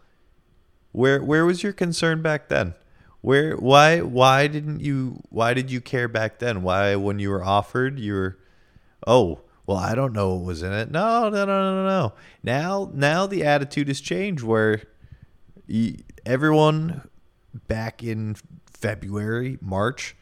Where 0.91 1.23
where 1.23 1.45
was 1.45 1.63
your 1.63 1.73
concern 1.73 2.21
back 2.21 2.49
then? 2.49 2.73
Where 3.21 3.55
why 3.55 4.01
why 4.01 4.47
didn't 4.47 4.79
you 4.79 5.21
why 5.29 5.53
did 5.53 5.71
you 5.71 5.81
care 5.81 6.07
back 6.07 6.39
then? 6.39 6.63
Why 6.63 6.95
when 6.95 7.19
you 7.19 7.29
were 7.29 7.43
offered 7.43 7.99
you 7.99 8.13
were 8.13 8.37
oh 9.05 9.41
well 9.65 9.77
I 9.77 9.95
don't 9.95 10.13
know 10.13 10.33
what 10.35 10.45
was 10.45 10.63
in 10.63 10.73
it. 10.73 10.91
No 10.91 11.29
no 11.29 11.45
no 11.45 11.73
no 11.73 11.85
no. 11.85 12.13
Now 12.43 12.91
now 12.93 13.27
the 13.27 13.43
attitude 13.43 13.87
has 13.87 14.01
changed 14.01 14.43
where 14.43 14.83
everyone 16.25 17.09
back 17.67 18.03
in 18.03 18.35
February 18.71 19.57
March 19.61 20.15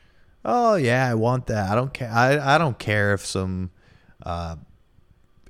oh 0.43 0.75
yeah 0.75 1.07
I 1.07 1.13
want 1.15 1.47
that 1.47 1.69
I 1.71 1.75
don't 1.75 1.93
care 1.93 2.11
I, 2.11 2.55
I 2.55 2.57
don't 2.57 2.79
care 2.79 3.13
if 3.13 3.25
some 3.25 3.71
uh, 4.23 4.55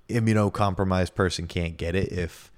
immunocompromised 0.09 1.15
person 1.15 1.47
can't 1.47 1.77
get 1.77 1.95
it 1.95 2.11
if 2.11 2.51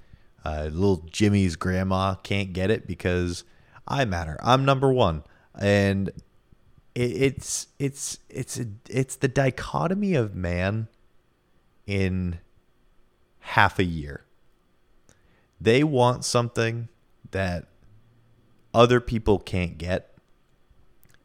uh, 0.48 0.70
little 0.72 1.04
Jimmy's 1.12 1.58
grandma 1.58 2.16
can't 2.16 2.54
get 2.54 2.72
it 2.72 2.88
because 2.88 3.44
I 3.86 4.06
matter. 4.06 4.38
I'm 4.42 4.64
number 4.64 4.94
one, 4.94 5.24
and 5.60 6.08
it, 6.96 7.12
it's 7.12 7.68
it's 7.80 8.20
it's 8.30 8.58
it's 8.90 9.18
the 9.18 9.28
dichotomy 9.28 10.16
of 10.16 10.36
man 10.36 10.88
in 11.86 12.40
half 13.40 13.78
a 13.78 13.84
year. 13.84 14.24
They 15.60 15.84
want 15.84 16.24
something 16.24 16.88
that 17.32 17.68
other 18.74 19.02
people 19.02 19.40
can't 19.40 19.78
get, 19.78 20.18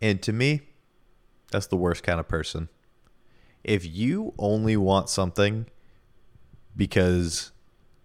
and 0.01 0.21
to 0.23 0.33
me, 0.33 0.63
that's 1.53 1.69
the 1.69 1.77
worst 1.77 2.03
kind 2.03 2.19
of 2.19 2.27
person. 2.27 2.69
If 3.63 3.87
you 3.87 4.35
only 4.37 4.77
want 4.77 5.09
something 5.09 5.67
because 6.77 7.52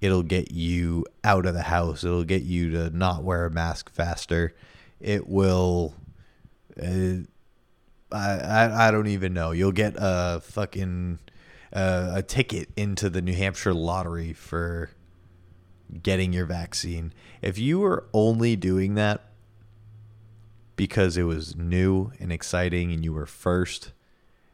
it'll 0.02 0.24
get 0.24 0.52
you 0.52 1.06
out 1.24 1.46
of 1.46 1.54
the 1.54 1.64
house. 1.64 2.04
It'll 2.04 2.24
get 2.24 2.44
you 2.44 2.72
to 2.72 2.90
not 2.90 3.24
wear 3.24 3.46
a 3.46 3.52
mask 3.52 3.92
faster. 3.92 4.56
It 5.00 5.28
will. 5.28 5.96
Uh, 6.82 7.26
I, 8.12 8.38
I 8.40 8.88
I 8.88 8.92
don't 8.92 9.08
even 9.08 9.34
know. 9.34 9.52
You'll 9.52 9.72
get 9.72 9.96
a 9.98 10.42
fucking 10.44 11.20
uh, 11.74 12.12
a 12.16 12.22
ticket 12.22 12.70
into 12.76 13.10
the 13.10 13.22
New 13.22 13.36
Hampshire 13.36 13.74
lottery 13.74 14.34
for 14.34 14.92
getting 16.04 16.34
your 16.34 16.46
vaccine. 16.46 17.14
If 17.42 17.58
you 17.58 17.80
were 17.80 18.08
only 18.14 18.56
doing 18.56 18.96
that 18.96 19.24
because 20.76 21.18
it 21.18 21.24
was 21.24 21.56
new 21.56 22.12
and 22.20 22.32
exciting 22.32 22.92
and 22.92 23.04
you 23.04 23.14
were 23.14 23.26
first, 23.26 23.92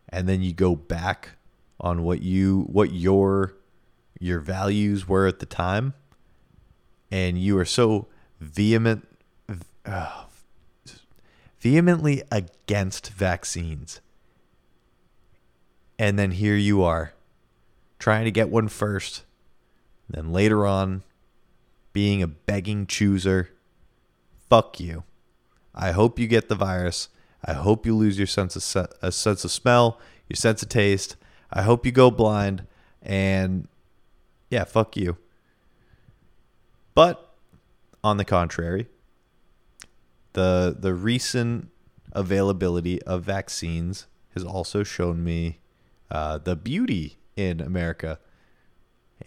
and 0.09 0.27
then 0.27 0.41
you 0.41 0.53
go 0.53 0.75
back 0.75 1.31
on 1.79 2.03
what 2.03 2.21
you 2.21 2.61
what 2.71 2.91
your 2.93 3.55
your 4.23 4.39
values 4.39 5.05
were 5.05 5.27
at 5.27 5.39
the 5.39 5.45
time, 5.45 5.93
and 7.11 7.37
you 7.37 7.57
are 7.57 7.65
so 7.65 8.07
vehement, 8.39 9.05
uh, 9.85 10.23
vehemently 11.59 12.23
against 12.31 13.09
vaccines, 13.09 13.99
and 15.99 16.17
then 16.17 16.31
here 16.31 16.55
you 16.55 16.81
are, 16.81 17.11
trying 17.99 18.23
to 18.23 18.31
get 18.31 18.47
one 18.47 18.69
first, 18.69 19.25
then 20.09 20.31
later 20.31 20.65
on, 20.65 21.03
being 21.91 22.23
a 22.23 22.27
begging 22.27 22.87
chooser. 22.87 23.49
Fuck 24.49 24.79
you. 24.79 25.03
I 25.75 25.91
hope 25.91 26.17
you 26.17 26.27
get 26.27 26.47
the 26.47 26.55
virus. 26.55 27.09
I 27.43 27.51
hope 27.51 27.85
you 27.85 27.93
lose 27.93 28.17
your 28.17 28.27
sense 28.27 28.55
of 28.55 28.63
se- 28.63 28.87
a 29.01 29.11
sense 29.11 29.43
of 29.43 29.51
smell, 29.51 29.99
your 30.29 30.37
sense 30.37 30.63
of 30.63 30.69
taste. 30.69 31.17
I 31.51 31.63
hope 31.63 31.85
you 31.85 31.91
go 31.91 32.09
blind 32.09 32.65
and 33.01 33.67
yeah, 34.53 34.65
fuck 34.65 34.95
you. 34.95 35.17
But 36.93 37.33
on 38.03 38.17
the 38.17 38.25
contrary, 38.25 38.87
the 40.33 40.75
the 40.79 40.93
recent 40.93 41.69
availability 42.11 43.01
of 43.01 43.23
vaccines 43.23 44.05
has 44.35 44.43
also 44.43 44.83
shown 44.83 45.23
me 45.23 45.57
uh, 46.11 46.37
the 46.37 46.55
beauty 46.55 47.17
in 47.35 47.61
America, 47.61 48.19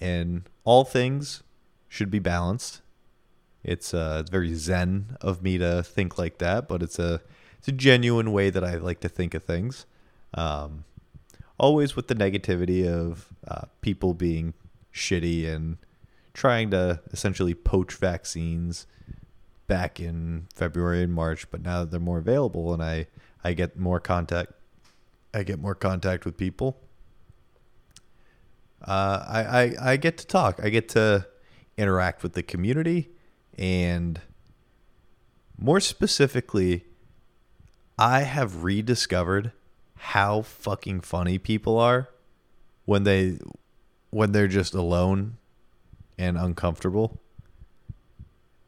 and 0.01 0.49
all 0.63 0.85
things 0.85 1.43
should 1.89 2.11
be 2.11 2.21
balanced. 2.21 2.83
It's 3.65 3.93
uh, 3.93 4.19
it's 4.21 4.31
very 4.31 4.55
zen 4.55 5.17
of 5.21 5.43
me 5.43 5.59
to 5.59 5.83
think 5.83 6.19
like 6.19 6.39
that, 6.39 6.69
but 6.69 6.85
it's 6.85 7.01
a 7.01 7.21
it's 7.59 7.67
a 7.67 7.73
genuine 7.73 8.31
way 8.31 8.51
that 8.51 8.63
I 8.63 8.77
like 8.77 9.01
to 9.01 9.09
think 9.09 9.35
of 9.35 9.43
things. 9.43 9.87
Um, 10.35 10.85
always 11.59 11.97
with 11.97 12.07
the 12.07 12.15
negativity 12.15 12.87
of 12.87 13.27
uh, 13.49 13.63
people 13.81 14.15
being 14.15 14.55
shitty 14.97 15.47
and 15.47 15.77
trying 16.35 16.71
to 16.71 17.01
essentially 17.13 17.55
poach 17.55 17.95
vaccines 17.95 18.87
back 19.67 20.01
in 20.01 20.47
February 20.55 21.03
and 21.03 21.13
March, 21.13 21.51
but 21.51 21.63
now 21.63 21.81
that 21.81 21.91
they're 21.91 22.01
more 22.01 22.19
available 22.19 22.73
and 22.73 22.83
I 22.83 23.07
I 23.45 23.53
get 23.53 23.79
more 23.79 24.01
contact 24.01 24.53
I 25.33 25.43
get 25.43 25.61
more 25.61 25.75
contact 25.75 26.25
with 26.25 26.37
people. 26.37 26.81
Uh, 28.83 29.25
I, 29.29 29.43
I 29.43 29.93
I 29.93 29.97
get 29.97 30.19
to 30.19 30.27
talk. 30.27 30.61
I 30.63 30.71
get 30.71 30.89
to 30.91 31.27
interact 31.77 32.23
with 32.23 32.33
the 32.33 32.43
community 32.43 33.11
and 33.59 34.21
more 35.59 35.81
specifically, 35.81 36.85
I 37.99 38.21
have 38.23 38.63
rediscovered 38.63 39.53
how 39.97 40.43
fucking 40.43 41.01
funny 41.01 41.39
people 41.39 41.79
are 41.79 42.11
when 42.85 43.05
they 43.05 43.39
when 44.11 44.33
they're 44.33 44.49
just 44.49 44.75
alone 44.75 45.37
and 46.19 46.37
uncomfortable. 46.37 47.21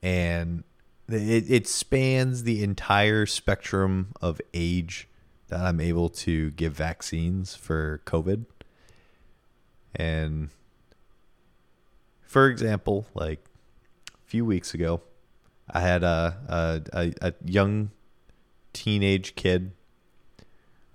And 0.03 0.65
it, 1.09 1.51
it 1.51 1.67
spans 1.67 2.43
the 2.43 2.63
entire 2.63 3.27
spectrum 3.27 4.13
of 4.21 4.41
age 4.53 5.09
that 5.49 5.61
I'm 5.61 5.81
able 5.81 6.09
to 6.11 6.51
give 6.53 6.75
vaccines 6.75 7.55
for 7.55 8.03
COVID. 8.05 8.45
And 9.95 10.51
for 12.23 12.49
example, 12.49 13.07
like 13.15 13.43
a 14.09 14.29
few 14.29 14.45
weeks 14.45 14.75
ago, 14.75 15.01
I 15.71 15.81
had 15.81 16.03
a 16.03 16.37
a, 16.49 16.83
a, 16.93 17.29
a 17.29 17.35
young 17.45 17.91
teenage 18.75 19.35
kid, 19.35 19.73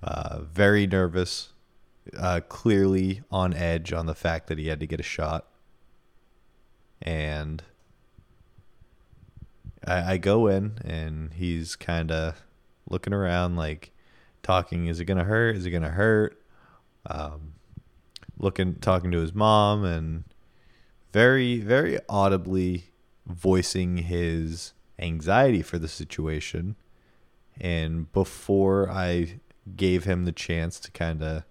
uh, 0.04 0.42
very 0.42 0.86
nervous, 0.86 1.53
uh, 2.18 2.42
clearly 2.48 3.22
on 3.32 3.54
edge 3.54 3.94
on 3.94 4.06
the 4.06 4.16
fact 4.16 4.48
that 4.48 4.58
he 4.58 4.68
had 4.68 4.80
to 4.80 4.88
get 4.88 5.00
a 5.00 5.04
shot, 5.04 5.48
and 7.02 7.63
I, 9.86 10.13
I 10.13 10.18
go 10.18 10.48
in 10.48 10.80
and 10.84 11.34
he's 11.34 11.76
kind 11.76 12.12
of 12.12 12.42
looking 12.89 13.13
around, 13.13 13.56
like 13.56 13.92
talking. 14.42 14.88
Is 14.88 15.00
it 15.00 15.06
gonna 15.06 15.24
hurt? 15.24 15.56
Is 15.56 15.66
it 15.66 15.72
gonna 15.72 15.89
hurt? 15.89 16.42
Um, 17.06 17.54
looking, 18.38 18.76
talking 18.76 19.12
to 19.12 19.20
his 19.20 19.34
mom, 19.34 19.84
and 19.84 20.24
very, 21.12 21.60
very 21.60 22.00
audibly 22.10 22.86
voicing 23.26 23.98
his 23.98 24.74
anxiety 25.00 25.62
for 25.62 25.78
the 25.78 25.88
situation. 25.88 26.76
And 27.60 28.12
before 28.12 28.89
I 28.89 29.39
gave 29.76 30.06
him 30.06 30.26
the 30.26 30.32
chance 30.32 30.80
to 30.82 30.92
kind 30.92 31.22
of 31.22 31.44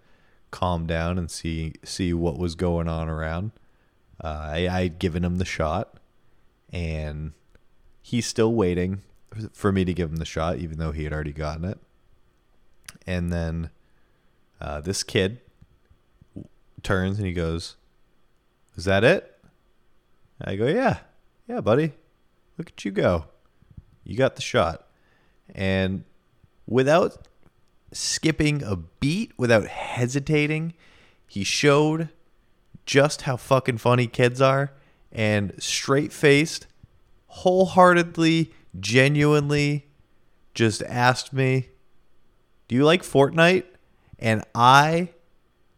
calm 0.53 0.85
down 0.85 1.17
and 1.17 1.29
see 1.29 1.73
see 1.83 2.13
what 2.13 2.37
was 2.37 2.53
going 2.53 2.87
on 2.87 3.09
around, 3.09 3.51
uh, 4.23 4.27
I 4.27 4.69
I'd 4.71 4.99
given 4.99 5.25
him 5.25 5.39
the 5.39 5.45
shot, 5.45 5.97
and 6.71 7.33
he's 8.01 8.27
still 8.27 8.53
waiting 8.53 9.01
for 9.51 9.71
me 9.71 9.83
to 9.83 9.93
give 9.93 10.11
him 10.11 10.17
the 10.17 10.25
shot, 10.25 10.59
even 10.59 10.77
though 10.77 10.91
he 10.91 11.03
had 11.03 11.11
already 11.11 11.33
gotten 11.33 11.65
it. 11.65 11.79
And 13.07 13.33
then 13.33 13.71
uh, 14.61 14.79
this 14.79 15.01
kid 15.01 15.41
turns 16.83 17.17
and 17.17 17.25
he 17.25 17.33
goes, 17.33 17.75
"Is 18.77 18.85
that 18.85 19.03
it?" 19.03 19.43
I 20.39 20.55
go, 20.55 20.67
"Yeah, 20.67 20.99
yeah, 21.47 21.61
buddy. 21.61 21.93
Look 22.59 22.69
at 22.69 22.85
you 22.85 22.91
go. 22.91 23.25
You 24.03 24.15
got 24.15 24.35
the 24.35 24.43
shot." 24.43 24.87
And 25.55 26.03
without 26.67 27.27
skipping 27.93 28.63
a 28.63 28.75
beat, 28.75 29.31
without 29.37 29.67
hesitating, 29.67 30.73
he 31.27 31.43
showed 31.43 32.09
just 32.85 33.23
how 33.23 33.37
fucking 33.37 33.77
funny 33.77 34.07
kids 34.07 34.41
are 34.41 34.71
and 35.11 35.53
straight 35.59 36.11
faced, 36.11 36.67
wholeheartedly, 37.27 38.51
genuinely 38.79 39.87
just 40.53 40.81
asked 40.83 41.33
me, 41.33 41.69
Do 42.67 42.75
you 42.75 42.83
like 42.83 43.03
Fortnite? 43.03 43.65
And 44.19 44.43
I, 44.55 45.09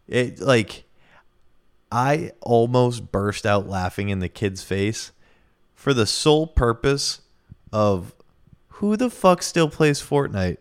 it 0.06 0.40
like, 0.40 0.84
I 1.90 2.32
almost 2.40 3.12
burst 3.12 3.46
out 3.46 3.68
laughing 3.68 4.08
in 4.08 4.18
the 4.18 4.28
kid's 4.28 4.62
face 4.62 5.12
for 5.74 5.94
the 5.94 6.06
sole 6.06 6.46
purpose 6.46 7.20
of 7.72 8.14
who 8.68 8.96
the 8.96 9.10
fuck 9.10 9.42
still 9.42 9.68
plays 9.68 10.00
Fortnite? 10.00 10.58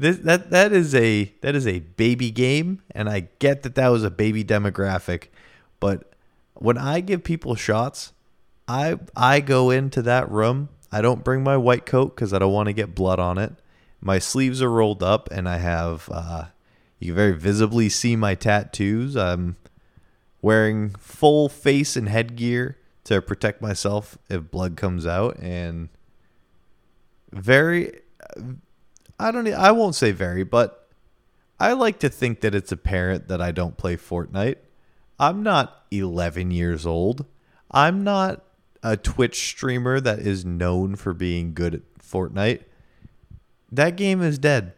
This, 0.00 0.16
that 0.20 0.48
that 0.48 0.72
is 0.72 0.94
a 0.94 1.30
that 1.42 1.54
is 1.54 1.66
a 1.66 1.80
baby 1.80 2.30
game, 2.30 2.80
and 2.92 3.06
I 3.06 3.28
get 3.38 3.64
that 3.64 3.74
that 3.74 3.88
was 3.88 4.02
a 4.02 4.10
baby 4.10 4.42
demographic, 4.42 5.24
but 5.78 6.14
when 6.54 6.78
I 6.78 7.00
give 7.00 7.22
people 7.22 7.54
shots, 7.54 8.14
I 8.66 8.98
I 9.14 9.40
go 9.40 9.68
into 9.68 10.00
that 10.00 10.30
room. 10.30 10.70
I 10.90 11.02
don't 11.02 11.22
bring 11.22 11.44
my 11.44 11.58
white 11.58 11.84
coat 11.84 12.16
because 12.16 12.32
I 12.32 12.38
don't 12.38 12.50
want 12.50 12.68
to 12.68 12.72
get 12.72 12.94
blood 12.94 13.20
on 13.20 13.36
it. 13.36 13.52
My 14.00 14.18
sleeves 14.18 14.62
are 14.62 14.70
rolled 14.70 15.02
up, 15.02 15.28
and 15.30 15.46
I 15.46 15.58
have 15.58 16.08
uh, 16.10 16.44
you 16.98 17.08
can 17.08 17.16
very 17.16 17.34
visibly 17.34 17.90
see 17.90 18.16
my 18.16 18.34
tattoos. 18.34 19.18
I'm 19.18 19.56
wearing 20.40 20.94
full 20.94 21.50
face 21.50 21.94
and 21.94 22.08
headgear 22.08 22.78
to 23.04 23.20
protect 23.20 23.60
myself 23.60 24.16
if 24.30 24.50
blood 24.50 24.78
comes 24.78 25.06
out, 25.06 25.36
and 25.40 25.90
very 27.32 28.00
I 29.20 29.30
don't 29.30 29.46
I 29.48 29.72
won't 29.72 29.94
say 29.94 30.12
very, 30.12 30.44
but 30.44 30.88
I 31.58 31.72
like 31.72 31.98
to 32.00 32.08
think 32.08 32.40
that 32.40 32.54
it's 32.54 32.72
apparent 32.72 33.28
that 33.28 33.40
I 33.40 33.52
don't 33.52 33.76
play 33.76 33.96
Fortnite. 33.96 34.56
I'm 35.18 35.42
not 35.42 35.84
11 35.90 36.50
years 36.50 36.86
old. 36.86 37.26
I'm 37.70 38.02
not 38.02 38.42
a 38.82 38.96
Twitch 38.96 39.38
streamer 39.38 40.00
that 40.00 40.20
is 40.20 40.44
known 40.44 40.96
for 40.96 41.12
being 41.12 41.52
good 41.52 41.74
at 41.74 41.82
Fortnite. 41.98 42.62
That 43.70 43.96
game 43.96 44.22
is 44.22 44.38
dead. 44.38 44.72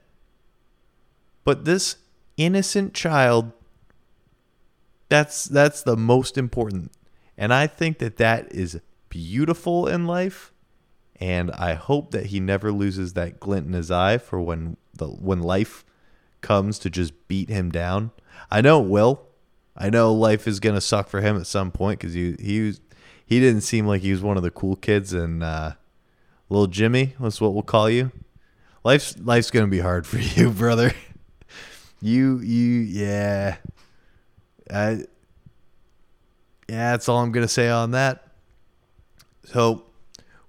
But 1.44 1.64
this 1.64 1.96
innocent 2.36 2.94
child 2.94 3.52
that's 5.08 5.44
that's 5.44 5.82
the 5.82 5.96
most 5.96 6.38
important. 6.38 6.90
And 7.36 7.52
I 7.52 7.66
think 7.66 7.98
that 7.98 8.16
that 8.16 8.50
is 8.50 8.80
beautiful 9.10 9.86
in 9.86 10.06
life 10.06 10.51
and 11.16 11.50
I 11.52 11.74
hope 11.74 12.10
that 12.12 12.26
he 12.26 12.40
never 12.40 12.72
loses 12.72 13.12
that 13.12 13.40
glint 13.40 13.66
in 13.66 13.72
his 13.72 13.90
eye 13.90 14.18
for 14.18 14.40
when 14.40 14.76
the 14.94 15.06
when 15.06 15.40
life 15.40 15.84
comes 16.40 16.78
to 16.80 16.90
just 16.90 17.28
beat 17.28 17.48
him 17.48 17.70
down. 17.70 18.10
I 18.50 18.60
know 18.60 18.82
it 18.82 18.88
will. 18.88 19.22
I 19.76 19.88
know 19.88 20.12
life 20.12 20.46
is 20.46 20.60
gonna 20.60 20.80
suck 20.80 21.08
for 21.08 21.20
him 21.20 21.36
at 21.36 21.46
some 21.46 21.70
point 21.70 22.00
because 22.00 22.14
he 22.14 22.36
he 22.40 22.60
was, 22.60 22.80
he 23.24 23.40
didn't 23.40 23.62
seem 23.62 23.86
like 23.86 24.02
he 24.02 24.12
was 24.12 24.22
one 24.22 24.36
of 24.36 24.42
the 24.42 24.50
cool 24.50 24.76
kids 24.76 25.12
and 25.12 25.42
uh, 25.42 25.72
little 26.48 26.66
Jimmy 26.66 27.14
was 27.18 27.40
what 27.40 27.54
we'll 27.54 27.62
call 27.62 27.88
you. 27.88 28.12
Life's 28.84 29.16
life's 29.18 29.50
gonna 29.50 29.68
be 29.68 29.80
hard 29.80 30.06
for 30.08 30.18
you, 30.18 30.50
brother. 30.50 30.92
You 32.00 32.40
you 32.40 32.80
yeah. 32.80 33.56
I, 34.70 35.04
yeah, 36.68 36.92
that's 36.92 37.08
all 37.08 37.18
I'm 37.18 37.32
gonna 37.32 37.48
say 37.48 37.68
on 37.68 37.92
that. 37.92 38.26
So 39.44 39.84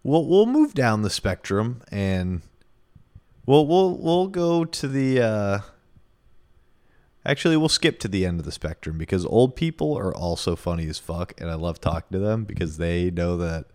we'll 0.03 0.25
we'll 0.25 0.45
move 0.45 0.73
down 0.73 1.01
the 1.01 1.09
spectrum 1.09 1.81
and 1.91 2.41
we'll 3.45 3.65
we'll 3.65 3.97
we'll 3.97 4.27
go 4.27 4.65
to 4.65 4.87
the 4.87 5.21
uh 5.21 5.59
actually 7.25 7.57
we'll 7.57 7.69
skip 7.69 7.99
to 7.99 8.07
the 8.07 8.25
end 8.25 8.39
of 8.39 8.45
the 8.45 8.51
spectrum 8.51 8.97
because 8.97 9.25
old 9.25 9.55
people 9.55 9.97
are 9.97 10.13
also 10.13 10.55
funny 10.55 10.87
as 10.87 10.99
fuck 10.99 11.33
and 11.39 11.49
I 11.49 11.55
love 11.55 11.79
talking 11.79 12.09
to 12.11 12.19
them 12.19 12.43
because 12.43 12.77
they 12.77 13.09
know 13.09 13.37
that 13.37 13.65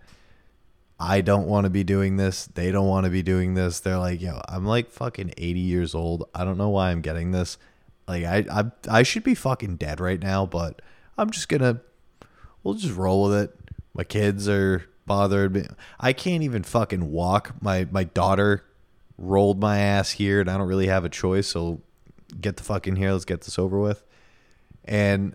I 1.01 1.21
don't 1.21 1.47
want 1.47 1.65
to 1.65 1.71
be 1.71 1.85
doing 1.85 2.17
this. 2.17 2.47
They 2.47 2.73
don't 2.73 2.89
want 2.89 3.05
to 3.05 3.11
be 3.11 3.23
doing 3.23 3.55
this. 3.55 3.79
They're 3.79 3.99
like, 3.99 4.21
yo, 4.21 4.41
I'm 4.49 4.67
like 4.67 4.91
fucking 4.91 5.33
80 5.39 5.61
years 5.61 5.95
old. 5.95 6.29
I 6.35 6.45
don't 6.45 6.59
know 6.59 6.71
why 6.71 6.91
I'm 6.91 7.03
getting 7.03 7.31
this. 7.31 7.57
Like 8.09 8.25
I 8.25 8.45
I 8.51 8.65
I 8.89 9.03
should 9.03 9.23
be 9.23 9.35
fucking 9.35 9.77
dead 9.77 10.01
right 10.01 10.21
now, 10.21 10.45
but 10.47 10.83
I'm 11.17 11.31
just 11.31 11.49
gonna 11.49 11.83
we'll 12.63 12.75
just 12.75 12.97
roll 12.97 13.29
with 13.29 13.39
it. 13.39 13.55
My 13.95 14.03
kids 14.03 14.49
are 14.49 14.87
bothered 15.09 15.55
me. 15.55 15.67
I 15.99 16.13
can't 16.13 16.43
even 16.45 16.63
fucking 16.63 17.11
walk. 17.11 17.55
My 17.61 17.89
my 17.91 18.05
daughter 18.05 18.65
rolled 19.17 19.61
my 19.61 19.79
ass 19.79 20.13
here, 20.13 20.41
and 20.41 20.49
I 20.51 20.57
don't 20.57 20.69
really 20.69 20.87
have 20.87 21.05
a 21.05 21.09
choice. 21.09 21.49
So 21.49 21.81
get 22.41 22.57
the 22.57 22.63
fuck 22.63 22.87
in 22.87 22.97
here. 22.97 23.13
Let's 23.13 23.25
get 23.25 23.41
this 23.41 23.59
over 23.59 23.81
with. 23.81 24.05
and 24.85 25.35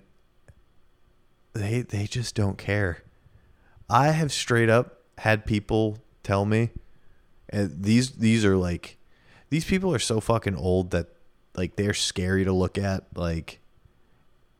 they 1.54 1.82
they 1.82 2.06
just 2.08 2.36
don't 2.36 2.58
care. 2.58 3.04
I 3.90 4.10
have 4.10 4.32
straight 4.32 4.70
up 4.70 5.02
had 5.20 5.46
people 5.46 6.00
tell 6.24 6.46
me, 6.46 6.72
and 7.50 7.84
these 7.84 8.12
these 8.14 8.44
are 8.44 8.58
like, 8.58 8.98
these 9.50 9.66
people 9.66 9.94
are 9.94 10.00
so 10.00 10.20
fucking 10.20 10.56
old 10.56 10.92
that 10.92 11.10
like 11.56 11.76
they're 11.76 11.94
scary 11.94 12.44
to 12.44 12.52
look 12.52 12.78
at. 12.78 13.06
Like, 13.16 13.60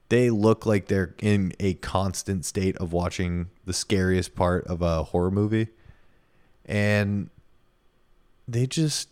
they 0.10 0.30
look 0.30 0.66
like 0.66 0.88
they're 0.88 1.16
in 1.20 1.54
a 1.60 1.74
constant 1.76 2.46
state 2.46 2.78
of 2.78 2.94
watching 2.94 3.50
the 3.66 3.74
scariest 3.74 4.36
part 4.36 4.66
of 4.68 4.82
a 4.82 5.04
horror 5.04 5.32
movie, 5.32 5.68
and 6.66 7.30
they 8.48 8.68
just. 8.68 9.10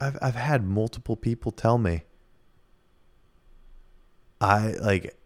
I've 0.00 0.16
I've 0.22 0.36
had 0.36 0.64
multiple 0.64 1.16
people 1.16 1.50
tell 1.50 1.78
me. 1.78 2.02
I 4.40 4.74
like 4.80 5.16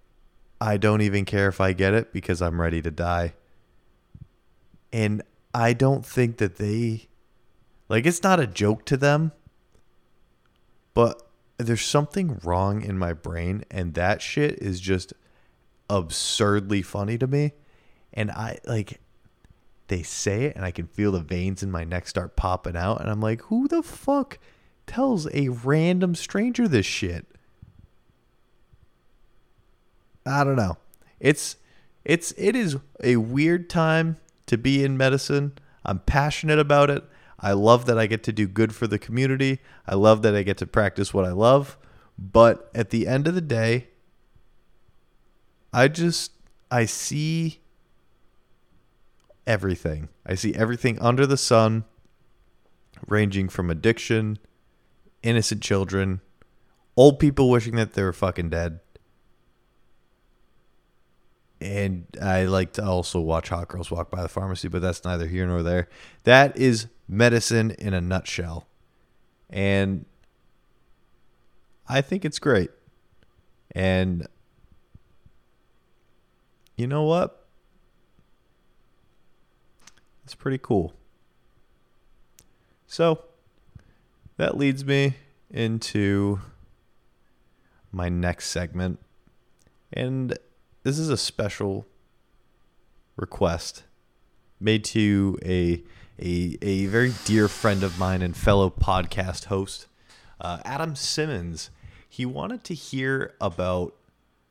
I 0.61 0.77
don't 0.77 1.01
even 1.01 1.25
care 1.25 1.49
if 1.49 1.61
I 1.61 1.73
get 1.73 1.93
it 1.93 2.13
because 2.13 2.41
I'm 2.41 2.61
ready 2.61 2.81
to 2.83 2.91
die. 2.91 3.35
And 4.93 5.23
I 5.53 5.73
don't 5.73 6.07
think 6.07 6.39
that 6.39 6.57
they 6.57 7.09
like 7.89 8.07
it's 8.07 8.23
not 8.23 8.41
a 8.41 8.47
joke 8.47 8.85
to 8.87 8.97
them, 8.97 9.33
but 10.95 11.23
there's 11.59 11.85
something 11.85 12.41
wrong 12.43 12.83
in 12.83 12.99
my 12.99 13.13
brain 13.13 13.65
and 13.71 13.95
that 13.95 14.23
shit 14.23 14.59
is 14.61 14.81
just 14.81 15.13
absurdly 15.91 16.81
funny 16.81 17.19
to 17.19 17.27
me. 17.27 17.53
And 18.15 18.31
I 18.31 18.59
like 18.65 19.01
they 19.89 20.03
say 20.03 20.45
it 20.45 20.57
and 20.57 20.65
I 20.65 20.71
can 20.71 20.87
feel 20.87 21.13
the 21.13 21.21
veins 21.21 21.63
in 21.63 21.71
my 21.71 21.85
neck 21.85 22.07
start 22.09 22.37
popping 22.37 22.77
out 22.77 23.01
and 23.01 23.11
I'm 23.11 23.21
like, 23.21 23.43
"Who 23.43 23.69
the 23.69 23.83
fuck 23.83 24.39
tells 24.87 25.29
a 25.35 25.49
random 25.49 26.15
stranger 26.15 26.69
this 26.69 26.87
shit?" 26.87 27.27
I 30.25 30.45
don't 30.45 30.57
know. 30.57 30.79
It's 31.21 31.57
it's 32.05 32.33
it 32.37 32.57
is 32.57 32.77
a 33.03 33.17
weird 33.17 33.71
time 33.71 34.19
to 34.47 34.59
be 34.59 34.85
in 34.85 34.97
medicine. 34.97 35.53
I'm 35.85 36.01
passionate 36.01 36.59
about 36.59 36.91
it. 36.91 37.05
I 37.39 37.53
love 37.53 37.87
that 37.87 37.99
I 37.99 38.07
get 38.07 38.23
to 38.25 38.33
do 38.33 38.47
good 38.47 38.75
for 38.75 38.87
the 38.87 38.99
community. 38.99 39.61
I 39.87 39.97
love 39.97 40.23
that 40.23 40.35
I 40.35 40.43
get 40.43 40.59
to 40.59 40.67
practice 40.67 41.13
what 41.13 41.25
I 41.25 41.33
love. 41.33 41.77
But 42.17 42.71
at 42.75 42.91
the 42.91 43.09
end 43.09 43.27
of 43.27 43.35
the 43.35 43.41
day, 43.41 43.89
I 45.73 45.89
just 45.89 46.33
I 46.71 46.85
see 46.85 47.62
everything. 49.47 50.09
I 50.27 50.35
see 50.35 50.55
everything 50.55 50.99
under 51.01 51.27
the 51.27 51.37
sun 51.37 51.85
ranging 53.07 53.49
from 53.49 53.71
addiction, 53.71 54.39
innocent 55.23 55.63
children, 55.63 56.21
old 56.97 57.19
people 57.19 57.51
wishing 57.51 57.77
that 57.77 57.95
they 57.95 58.03
were 58.03 58.13
fucking 58.13 58.51
dead, 58.51 58.81
and 61.63 62.07
I 62.21 62.45
like 62.45 62.73
to 62.75 62.85
also 62.85 63.21
watch 63.21 63.51
Hot 63.51 63.69
Girls 63.69 63.91
Walk 63.91 64.11
by 64.11 64.23
the 64.23 64.29
Pharmacy, 64.29 64.67
but 64.67 64.83
that's 64.83 65.05
neither 65.05 65.27
here 65.27 65.47
nor 65.47 65.63
there. 65.63 65.89
That 66.25 66.57
is 66.57 66.89
medicine 67.07 67.71
in 67.79 67.95
a 67.95 68.01
nutshell. 68.01 68.67
And 69.49 70.05
I 71.89 72.01
think 72.01 72.25
it's 72.25 72.41
great. 72.41 72.71
And 73.77 74.27
you 76.77 76.89
know 76.89 77.05
what? 77.05 77.42
It's 80.25 80.35
pretty 80.35 80.59
cool. 80.59 80.95
So 82.87 83.25
that 84.37 84.57
leads 84.57 84.85
me 84.85 85.15
into 85.51 86.41
my 87.91 88.09
next 88.09 88.49
segment. 88.49 88.99
And 89.93 90.39
this 90.83 90.99
is 90.99 91.09
a 91.09 91.17
special 91.17 91.87
request 93.17 93.85
made 94.59 94.85
to 94.85 95.39
a 95.45 95.83
a, 96.19 96.57
a 96.63 96.87
very 96.87 97.13
dear 97.25 97.49
friend 97.49 97.83
of 97.83 97.99
mine 97.99 98.23
and 98.23 98.37
fellow 98.37 98.71
podcast 98.71 99.47
host, 99.47 99.87
uh, 100.41 100.59
Adam 100.65 100.95
Simmons. 100.95 101.71
He 102.09 102.27
wanted 102.27 102.63
to 102.65 102.75
hear 102.75 103.35
about 103.41 103.97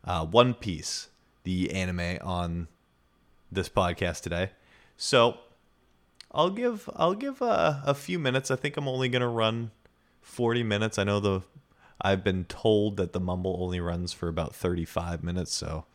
uh, 0.03 0.25
One 0.25 0.53
Piece, 0.53 1.09
the 1.43 1.71
anime, 1.71 2.17
on 2.21 2.67
this 3.51 3.69
podcast 3.69 4.21
today. 4.21 4.51
So 4.97 5.37
I'll 6.33 6.49
give 6.49 6.89
I'll 6.95 7.13
give 7.13 7.41
a, 7.41 7.83
a 7.85 7.93
few 7.93 8.17
minutes. 8.17 8.51
I 8.51 8.55
think 8.55 8.77
I'm 8.77 8.87
only 8.87 9.09
gonna 9.09 9.29
run 9.29 9.71
forty 10.21 10.63
minutes. 10.63 10.97
I 10.97 11.03
know 11.03 11.19
the 11.19 11.41
I've 12.01 12.23
been 12.23 12.45
told 12.45 12.97
that 12.97 13.13
the 13.13 13.19
mumble 13.19 13.57
only 13.59 13.79
runs 13.79 14.13
for 14.13 14.27
about 14.27 14.55
thirty 14.55 14.85
five 14.85 15.23
minutes, 15.23 15.53
so 15.53 15.85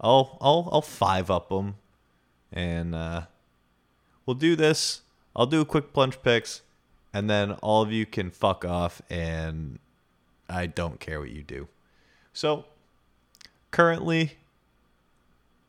I'll 0.00 0.38
I'll 0.40 0.68
I'll 0.70 0.82
five 0.82 1.30
up 1.30 1.48
them, 1.48 1.76
and 2.52 2.94
uh, 2.94 3.22
we'll 4.24 4.34
do 4.34 4.54
this. 4.54 5.02
I'll 5.34 5.46
do 5.46 5.60
a 5.60 5.64
quick 5.64 5.92
plunge 5.92 6.22
picks, 6.22 6.62
and 7.12 7.28
then 7.28 7.52
all 7.62 7.82
of 7.82 7.90
you 7.90 8.06
can 8.06 8.30
fuck 8.30 8.64
off, 8.64 9.02
and 9.10 9.78
I 10.48 10.66
don't 10.66 11.00
care 11.00 11.20
what 11.20 11.30
you 11.30 11.42
do. 11.42 11.68
So 12.32 12.66
currently, 13.70 14.38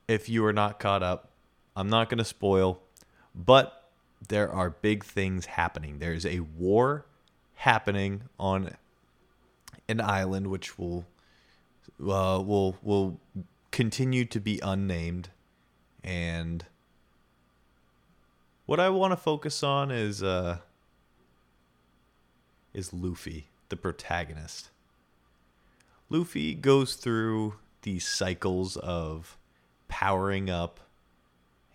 if 0.08 0.30
you 0.30 0.46
are 0.46 0.54
not 0.54 0.80
caught 0.80 1.04
up, 1.04 1.30
I'm 1.76 1.90
not 1.90 2.10
to 2.10 2.24
spoil, 2.24 2.82
but 3.34 3.77
there 4.26 4.52
are 4.52 4.70
big 4.70 5.04
things 5.04 5.46
happening. 5.46 6.00
There's 6.00 6.26
a 6.26 6.42
war 6.42 7.06
happening 7.56 8.24
on 8.40 8.76
an 9.88 10.02
island, 10.02 10.48
which 10.48 10.78
will 10.78 11.06
uh, 12.00 12.42
will 12.46 12.78
will 12.82 13.20
continue 13.72 14.26
to 14.26 14.40
be 14.40 14.60
unnamed 14.64 15.30
and 16.04 16.66
what 18.66 18.80
I 18.80 18.90
want 18.90 19.12
to 19.12 19.18
focus 19.18 19.64
on 19.64 19.92
is 19.92 20.24
uh 20.24 20.60
is 22.74 22.94
Luffy, 22.94 23.48
the 23.70 23.76
protagonist. 23.76 24.70
Luffy 26.10 26.54
goes 26.54 26.94
through 26.96 27.56
these 27.82 28.08
cycles 28.08 28.78
of 28.78 29.38
powering 29.88 30.50
up 30.50 30.80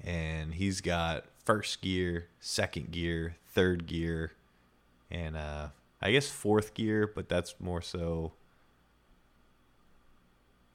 and 0.02 0.54
he's 0.54 0.80
got 0.80 1.24
first 1.44 1.80
gear, 1.82 2.28
second 2.40 2.90
gear, 2.90 3.36
third 3.52 3.86
gear, 3.86 4.32
and 5.10 5.36
uh 5.36 5.68
I 6.00 6.10
guess 6.10 6.28
fourth 6.28 6.74
gear, 6.74 7.06
but 7.06 7.28
that's 7.28 7.54
more 7.60 7.80
so 7.80 8.32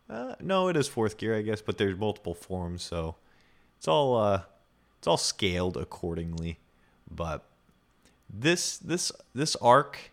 uh, 0.10 0.36
no, 0.40 0.70
it 0.70 0.78
is 0.78 0.88
fourth 0.88 1.18
gear, 1.18 1.36
I 1.36 1.42
guess, 1.42 1.62
but 1.62 1.78
there's 1.78 1.98
multiple 1.98 2.34
forms, 2.34 2.82
so 2.82 3.16
it's 3.78 3.88
all 3.88 4.16
uh, 4.16 4.44
it's 4.98 5.08
all 5.08 5.18
scaled 5.18 5.76
accordingly. 5.76 6.60
But 7.10 7.44
this 8.30 8.78
this 8.78 9.12
this 9.36 9.56
arc 9.58 10.12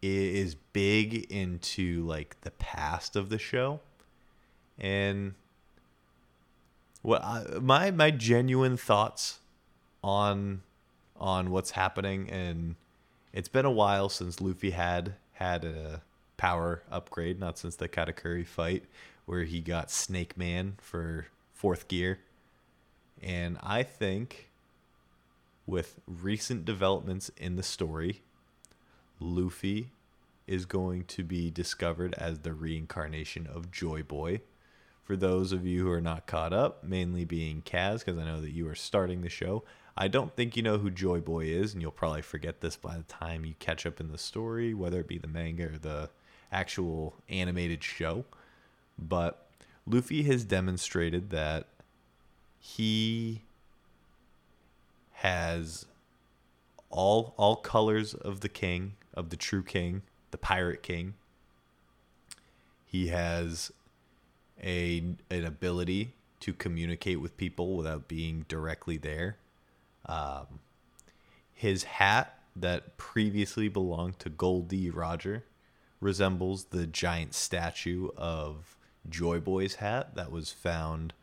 is 0.00 0.54
big 0.54 1.30
into 1.30 2.04
like 2.06 2.40
the 2.42 2.50
past 2.52 3.14
of 3.14 3.28
the 3.28 3.38
show, 3.38 3.80
and 4.78 5.34
what 7.02 7.22
I, 7.22 7.44
my 7.60 7.90
my 7.90 8.10
genuine 8.10 8.78
thoughts 8.78 9.40
on 10.04 10.60
on 11.16 11.50
what's 11.50 11.70
happening, 11.70 12.28
and 12.28 12.76
it's 13.32 13.48
been 13.48 13.64
a 13.64 13.70
while 13.70 14.08
since 14.08 14.40
Luffy 14.40 14.70
had 14.70 15.14
had 15.32 15.64
a 15.64 16.02
power 16.36 16.82
upgrade, 16.90 17.40
not 17.40 17.58
since 17.58 17.76
the 17.76 17.88
Katakuri 17.88 18.46
fight 18.46 18.84
where 19.24 19.44
he 19.44 19.60
got 19.60 19.90
Snake 19.90 20.36
Man 20.36 20.74
for 20.80 21.28
fourth 21.54 21.88
gear. 21.88 22.18
And 23.22 23.56
I 23.62 23.82
think 23.82 24.50
with 25.66 26.00
recent 26.06 26.66
developments 26.66 27.30
in 27.38 27.56
the 27.56 27.62
story, 27.62 28.20
Luffy 29.18 29.92
is 30.46 30.66
going 30.66 31.04
to 31.04 31.24
be 31.24 31.50
discovered 31.50 32.12
as 32.18 32.40
the 32.40 32.52
reincarnation 32.52 33.46
of 33.46 33.70
Joy 33.70 34.02
Boy. 34.02 34.42
For 35.02 35.16
those 35.16 35.52
of 35.52 35.66
you 35.66 35.84
who 35.84 35.90
are 35.90 36.00
not 36.00 36.26
caught 36.26 36.52
up, 36.52 36.84
mainly 36.84 37.24
being 37.24 37.62
Kaz, 37.62 38.00
because 38.00 38.18
I 38.18 38.24
know 38.24 38.42
that 38.42 38.52
you 38.52 38.68
are 38.68 38.74
starting 38.74 39.22
the 39.22 39.30
show, 39.30 39.64
I 39.96 40.08
don't 40.08 40.34
think 40.34 40.56
you 40.56 40.62
know 40.62 40.78
who 40.78 40.90
Joy 40.90 41.20
Boy 41.20 41.46
is, 41.46 41.72
and 41.72 41.80
you'll 41.80 41.92
probably 41.92 42.22
forget 42.22 42.60
this 42.60 42.76
by 42.76 42.96
the 42.96 43.04
time 43.04 43.44
you 43.44 43.54
catch 43.60 43.86
up 43.86 44.00
in 44.00 44.10
the 44.10 44.18
story, 44.18 44.74
whether 44.74 45.00
it 45.00 45.08
be 45.08 45.18
the 45.18 45.28
manga 45.28 45.66
or 45.66 45.78
the 45.78 46.10
actual 46.50 47.14
animated 47.28 47.84
show. 47.84 48.24
But 48.98 49.46
Luffy 49.86 50.24
has 50.24 50.44
demonstrated 50.44 51.30
that 51.30 51.68
he 52.58 53.42
has 55.12 55.86
all 56.90 57.34
all 57.36 57.56
colors 57.56 58.14
of 58.14 58.40
the 58.40 58.48
king, 58.48 58.94
of 59.12 59.30
the 59.30 59.36
true 59.36 59.62
king, 59.62 60.02
the 60.30 60.38
pirate 60.38 60.82
king. 60.82 61.14
He 62.86 63.08
has 63.08 63.72
a 64.62 65.02
an 65.30 65.44
ability 65.44 66.14
to 66.40 66.52
communicate 66.52 67.20
with 67.20 67.36
people 67.36 67.76
without 67.76 68.08
being 68.08 68.44
directly 68.48 68.96
there. 68.96 69.36
Um, 70.06 70.60
his 71.52 71.84
hat 71.84 72.38
that 72.56 72.96
previously 72.96 73.68
belonged 73.68 74.18
to 74.20 74.28
Gol 74.28 74.62
D. 74.62 74.90
Roger 74.90 75.44
resembles 76.00 76.64
the 76.66 76.86
giant 76.86 77.34
statue 77.34 78.08
of 78.16 78.76
Joy 79.08 79.40
Boy's 79.40 79.76
hat 79.76 80.14
that 80.14 80.30
was 80.30 80.52
found, 80.52 81.14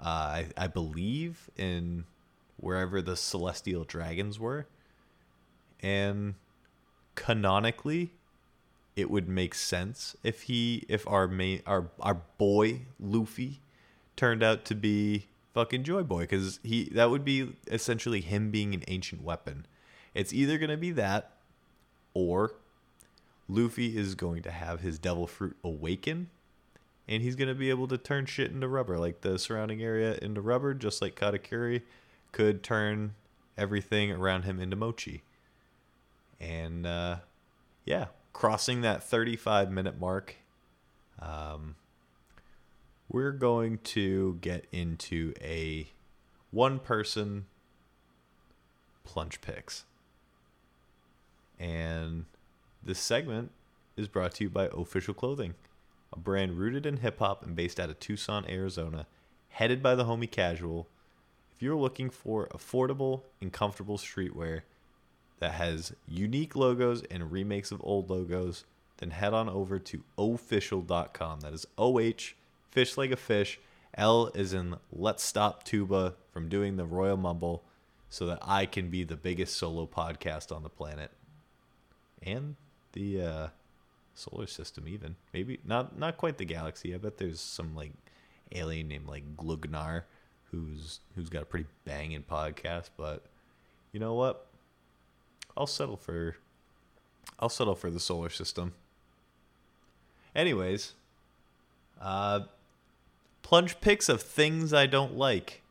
uh, 0.00 0.08
I, 0.08 0.46
I 0.56 0.66
believe, 0.66 1.50
in 1.56 2.04
wherever 2.56 3.02
the 3.02 3.16
celestial 3.16 3.84
dragons 3.84 4.38
were. 4.38 4.66
And 5.80 6.34
canonically, 7.14 8.12
it 8.96 9.10
would 9.10 9.28
make 9.28 9.54
sense 9.54 10.16
if 10.22 10.42
he, 10.42 10.84
if 10.88 11.06
our 11.06 11.28
main, 11.28 11.62
our 11.66 11.88
our 12.00 12.22
boy 12.38 12.82
Luffy, 12.98 13.60
turned 14.16 14.42
out 14.42 14.64
to 14.66 14.74
be 14.74 15.26
fucking 15.54 15.84
Joy 15.84 16.02
Boy, 16.02 16.22
because 16.22 16.60
he 16.62 16.90
that 16.92 17.10
would 17.10 17.24
be 17.24 17.54
essentially 17.68 18.20
him 18.20 18.50
being 18.50 18.74
an 18.74 18.84
ancient 18.88 19.22
weapon. 19.22 19.66
It's 20.12 20.32
either 20.32 20.58
gonna 20.58 20.76
be 20.76 20.90
that, 20.92 21.32
or 22.12 22.54
Luffy 23.48 23.96
is 23.96 24.14
going 24.14 24.42
to 24.42 24.50
have 24.50 24.80
his 24.80 24.98
devil 24.98 25.26
fruit 25.26 25.56
awaken 25.64 26.28
and 27.06 27.22
he's 27.22 27.36
to 27.36 27.54
be 27.54 27.70
able 27.70 27.88
to 27.88 27.98
turn 27.98 28.26
shit 28.26 28.50
into 28.50 28.68
rubber 28.68 28.98
like 28.98 29.20
the 29.20 29.38
surrounding 29.38 29.82
area 29.82 30.18
into 30.22 30.40
rubber 30.40 30.74
just 30.74 31.02
like 31.02 31.14
Katakuri 31.14 31.82
could 32.32 32.62
turn 32.62 33.14
everything 33.56 34.10
around 34.10 34.42
him 34.42 34.58
into 34.58 34.76
mochi. 34.76 35.22
And 36.40 36.86
uh, 36.86 37.16
yeah, 37.84 38.06
crossing 38.32 38.80
that 38.82 39.02
35 39.02 39.70
minute 39.70 40.00
mark 40.00 40.36
um, 41.20 41.76
we're 43.08 43.32
going 43.32 43.78
to 43.78 44.38
get 44.40 44.66
into 44.72 45.34
a 45.40 45.88
one 46.50 46.78
person 46.78 47.46
plunge 49.04 49.40
picks. 49.40 49.84
And 51.58 52.24
this 52.82 52.98
segment 52.98 53.50
is 53.96 54.08
brought 54.08 54.34
to 54.34 54.44
you 54.44 54.50
by 54.50 54.68
Ohfishl 54.68 55.16
Clothing, 55.16 55.54
a 56.12 56.18
brand 56.18 56.58
rooted 56.58 56.86
in 56.86 56.98
hip 56.98 57.18
hop 57.18 57.44
and 57.44 57.54
based 57.54 57.78
out 57.78 57.90
of 57.90 58.00
Tucson, 58.00 58.44
Arizona, 58.48 59.06
headed 59.48 59.82
by 59.82 59.94
the 59.94 60.04
homie 60.04 60.30
Casual. 60.30 60.88
If 61.54 61.62
you're 61.62 61.76
looking 61.76 62.10
for 62.10 62.48
affordable 62.48 63.22
and 63.40 63.52
comfortable 63.52 63.98
streetwear 63.98 64.62
that 65.38 65.52
has 65.52 65.92
unique 66.08 66.56
logos 66.56 67.02
and 67.10 67.30
remakes 67.30 67.70
of 67.70 67.80
old 67.84 68.10
logos, 68.10 68.64
then 68.98 69.10
head 69.10 69.34
on 69.34 69.48
over 69.48 69.78
to 69.78 70.02
ohfishl.com. 70.18 71.40
That 71.40 71.52
is 71.52 71.66
O 71.78 72.00
H, 72.00 72.36
fish 72.74 72.98
like 72.98 73.12
a 73.12 73.16
fish. 73.16 73.58
L 73.96 74.30
is 74.34 74.52
in 74.52 74.76
Let's 74.92 75.22
Stop 75.22 75.62
Tuba 75.62 76.14
from 76.32 76.48
doing 76.48 76.76
the 76.76 76.84
Royal 76.84 77.16
Mumble 77.16 77.64
so 78.10 78.26
that 78.26 78.40
I 78.42 78.66
can 78.66 78.90
be 78.90 79.04
the 79.04 79.16
biggest 79.16 79.56
solo 79.56 79.86
podcast 79.86 80.54
on 80.54 80.64
the 80.64 80.68
planet. 80.68 81.12
And 82.20 82.56
the 82.92 83.22
uh, 83.22 83.48
solar 84.14 84.48
system 84.48 84.88
even. 84.88 85.16
Maybe 85.32 85.60
not 85.64 85.98
not 85.98 86.16
quite 86.16 86.38
the 86.38 86.44
galaxy. 86.44 86.94
I 86.94 86.98
bet 86.98 87.18
there's 87.18 87.40
some 87.40 87.74
like 87.76 87.92
alien 88.52 88.88
named 88.88 89.06
like 89.06 89.36
glugnar 89.36 90.02
who's 90.50 91.00
who's 91.14 91.28
got 91.28 91.42
a 91.42 91.46
pretty 91.46 91.66
banging 91.84 92.22
podcast 92.22 92.90
but 92.96 93.24
you 93.92 94.00
know 94.00 94.14
what? 94.14 94.46
I'll 95.56 95.66
settle 95.66 95.96
for 95.96 96.36
i'll 97.38 97.48
settle 97.48 97.74
for 97.74 97.90
the 97.90 98.00
solar 98.00 98.30
system. 98.30 98.74
Anyways 100.34 100.94
uh 102.00 102.40
plunge 103.44 103.80
picks 103.80 104.08
of 104.08 104.20
things 104.20 104.72
i 104.74 104.86
don't 104.86 105.16
like 105.16 105.62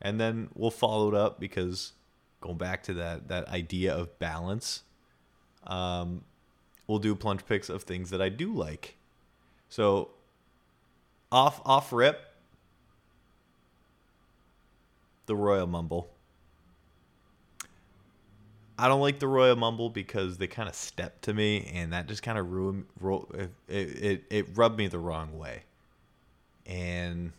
and 0.00 0.20
then 0.20 0.48
we'll 0.54 0.70
follow 0.70 1.08
it 1.08 1.14
up 1.14 1.40
because 1.40 1.94
going 2.40 2.56
back 2.56 2.84
to 2.84 2.94
that 2.94 3.26
that 3.26 3.48
idea 3.48 3.92
of 3.92 4.16
balance 4.20 4.84
um, 5.66 6.22
we'll 6.86 6.98
do 6.98 7.14
plunge 7.14 7.46
picks 7.46 7.68
of 7.68 7.82
things 7.82 8.10
that 8.10 8.20
I 8.20 8.28
do 8.28 8.52
like. 8.52 8.96
So 9.68 10.10
off 11.30 11.60
off 11.64 11.92
rip, 11.92 12.20
the 15.26 15.36
Royal 15.36 15.66
Mumble. 15.66 16.10
I 18.78 18.88
don't 18.88 19.02
like 19.02 19.18
the 19.18 19.28
Royal 19.28 19.56
Mumble 19.56 19.90
because 19.90 20.38
they 20.38 20.46
kind 20.46 20.68
of 20.68 20.74
step 20.74 21.20
to 21.22 21.34
me, 21.34 21.70
and 21.74 21.92
that 21.92 22.08
just 22.08 22.22
kind 22.22 22.38
of 22.38 22.50
ruined. 22.50 22.86
It, 23.34 23.50
it 23.68 24.24
it 24.30 24.46
rubbed 24.56 24.78
me 24.78 24.88
the 24.88 24.98
wrong 24.98 25.38
way, 25.38 25.64
and 26.70 27.32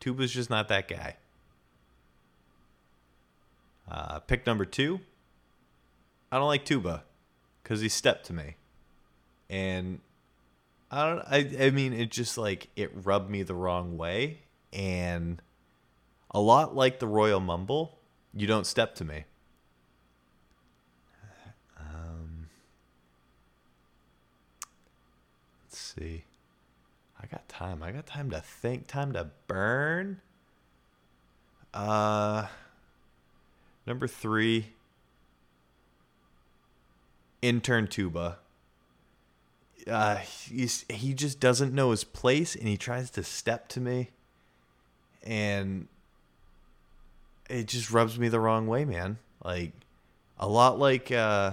Tuba's 0.00 0.32
just 0.32 0.50
not 0.50 0.68
that 0.68 0.86
guy. 0.86 1.16
Uh, 3.90 4.20
pick 4.20 4.46
number 4.46 4.64
two. 4.64 5.00
I 6.30 6.36
don't 6.38 6.46
like 6.46 6.64
Tuba 6.64 7.02
because 7.62 7.80
he 7.80 7.88
stepped 7.88 8.26
to 8.26 8.32
me, 8.32 8.54
and 9.48 10.00
I 10.90 11.06
don't. 11.08 11.20
I 11.26 11.66
I 11.66 11.70
mean, 11.70 11.92
it 11.92 12.10
just 12.10 12.38
like 12.38 12.68
it 12.76 12.92
rubbed 12.94 13.30
me 13.30 13.42
the 13.42 13.54
wrong 13.54 13.96
way, 13.96 14.42
and 14.72 15.42
a 16.30 16.40
lot 16.40 16.76
like 16.76 17.00
the 17.00 17.08
Royal 17.08 17.40
Mumble, 17.40 17.98
you 18.32 18.46
don't 18.46 18.66
step 18.66 18.94
to 18.96 19.04
me. 19.04 19.24
Um, 21.78 22.48
let's 25.64 25.78
see. 25.78 26.24
Got 27.30 27.48
time. 27.48 27.82
I 27.82 27.92
got 27.92 28.06
time 28.06 28.30
to 28.30 28.40
think. 28.40 28.86
Time 28.86 29.12
to 29.12 29.30
burn. 29.46 30.20
Uh, 31.72 32.46
number 33.86 34.08
three 34.08 34.66
intern 37.42 37.86
tuba 37.86 38.38
uh 39.88 40.16
he's, 40.16 40.84
he 40.90 41.14
just 41.14 41.40
doesn't 41.40 41.72
know 41.72 41.90
his 41.90 42.04
place 42.04 42.54
and 42.54 42.68
he 42.68 42.76
tries 42.76 43.10
to 43.10 43.22
step 43.22 43.66
to 43.68 43.80
me 43.80 44.10
and 45.22 45.88
it 47.48 47.66
just 47.66 47.90
rubs 47.90 48.18
me 48.18 48.28
the 48.28 48.38
wrong 48.38 48.66
way 48.66 48.84
man 48.84 49.16
like 49.42 49.72
a 50.38 50.46
lot 50.46 50.78
like 50.78 51.10
uh 51.10 51.52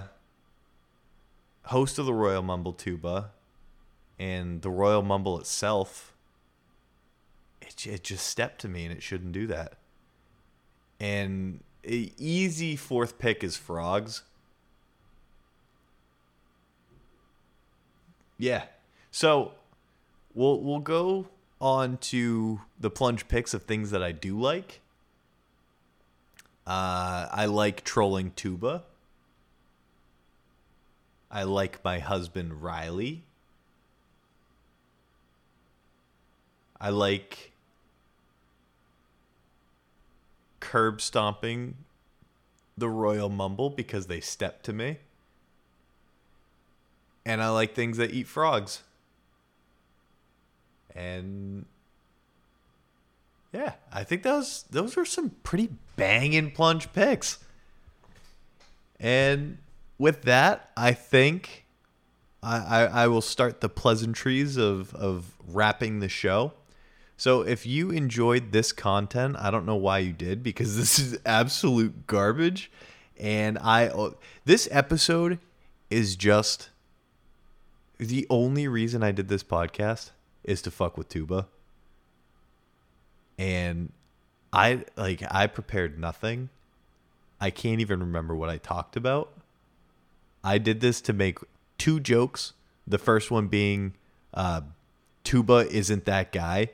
host 1.63 1.97
of 1.97 2.05
the 2.05 2.13
royal 2.13 2.41
mumble 2.41 2.73
tuba 2.73 3.31
and 4.19 4.61
the 4.61 4.69
royal 4.69 5.01
mumble 5.01 5.39
itself 5.39 6.13
it, 7.61 7.85
it 7.85 8.03
just 8.03 8.25
stepped 8.27 8.61
to 8.61 8.67
me 8.67 8.85
and 8.85 8.93
it 8.93 9.03
shouldn't 9.03 9.31
do 9.31 9.47
that 9.47 9.73
and 10.99 11.61
easy 11.83 12.75
fourth 12.75 13.17
pick 13.17 13.43
is 13.43 13.55
frogs 13.55 14.23
Yeah. 18.37 18.63
So 19.11 19.53
we'll 20.33 20.59
we'll 20.61 20.79
go 20.79 21.27
on 21.59 21.97
to 21.97 22.61
the 22.79 22.89
plunge 22.89 23.27
picks 23.27 23.53
of 23.53 23.63
things 23.63 23.91
that 23.91 24.03
I 24.03 24.11
do 24.11 24.39
like. 24.39 24.81
Uh, 26.65 27.27
I 27.31 27.45
like 27.45 27.83
trolling 27.83 28.31
tuba. 28.35 28.83
I 31.31 31.43
like 31.43 31.83
my 31.83 31.99
husband 31.99 32.61
Riley. 32.61 33.23
I 36.79 36.89
like 36.89 37.51
curb 40.59 41.01
stomping 41.01 41.75
the 42.77 42.89
Royal 42.89 43.29
Mumble 43.29 43.69
because 43.69 44.07
they 44.07 44.19
step 44.19 44.61
to 44.63 44.73
me 44.73 44.97
and 47.27 47.43
I 47.43 47.49
like 47.49 47.75
things 47.75 47.97
that 47.97 48.11
eat 48.11 48.25
frogs. 48.25 48.83
And 50.95 51.65
yeah, 53.51 53.73
I 53.91 54.05
think 54.05 54.23
those 54.23 54.63
those 54.71 54.95
were 54.95 55.05
some 55.05 55.31
pretty 55.43 55.69
banging 55.97 56.51
plunge 56.51 56.91
picks. 56.93 57.39
And 58.97 59.57
with 59.97 60.21
that, 60.23 60.71
I 60.77 60.93
think 60.93 61.65
I, 62.41 62.57
I, 62.57 62.83
I 62.85 63.07
will 63.07 63.21
start 63.21 63.59
the 63.59 63.69
pleasantries 63.69 64.55
of, 64.55 64.95
of 64.95 65.33
wrapping 65.45 65.99
the 65.99 66.09
show. 66.09 66.53
So 67.17 67.41
if 67.41 67.65
you 67.65 67.89
enjoyed 67.89 68.51
this 68.51 68.71
content, 68.71 69.35
I 69.39 69.49
don't 69.49 69.65
know 69.65 69.75
why 69.75 69.99
you 69.99 70.13
did 70.13 70.43
because 70.43 70.77
this 70.77 70.99
is 70.99 71.19
absolute 71.25 72.07
garbage. 72.07 72.71
And 73.19 73.57
I 73.57 73.91
this 74.45 74.67
episode 74.71 75.39
is 75.89 76.15
just 76.15 76.69
the 77.97 78.27
only 78.29 78.67
reason 78.67 79.01
I 79.01 79.11
did 79.11 79.27
this 79.27 79.43
podcast 79.43 80.11
is 80.43 80.61
to 80.61 80.71
fuck 80.71 80.97
with 80.97 81.09
Tuba. 81.09 81.47
And 83.39 83.91
I 84.53 84.85
like 84.95 85.23
I 85.29 85.47
prepared 85.47 85.99
nothing. 85.99 86.49
I 87.41 87.49
can't 87.49 87.81
even 87.81 87.99
remember 87.99 88.35
what 88.35 88.49
I 88.49 88.57
talked 88.57 88.95
about. 88.95 89.33
I 90.43 90.59
did 90.59 90.79
this 90.79 91.01
to 91.01 91.13
make 91.13 91.39
two 91.77 91.99
jokes. 91.99 92.53
The 92.85 92.97
first 92.97 93.29
one 93.31 93.47
being 93.47 93.93
uh, 94.33 94.61
Tuba 95.23 95.67
isn't 95.69 96.05
that 96.05 96.31
guy, 96.31 96.69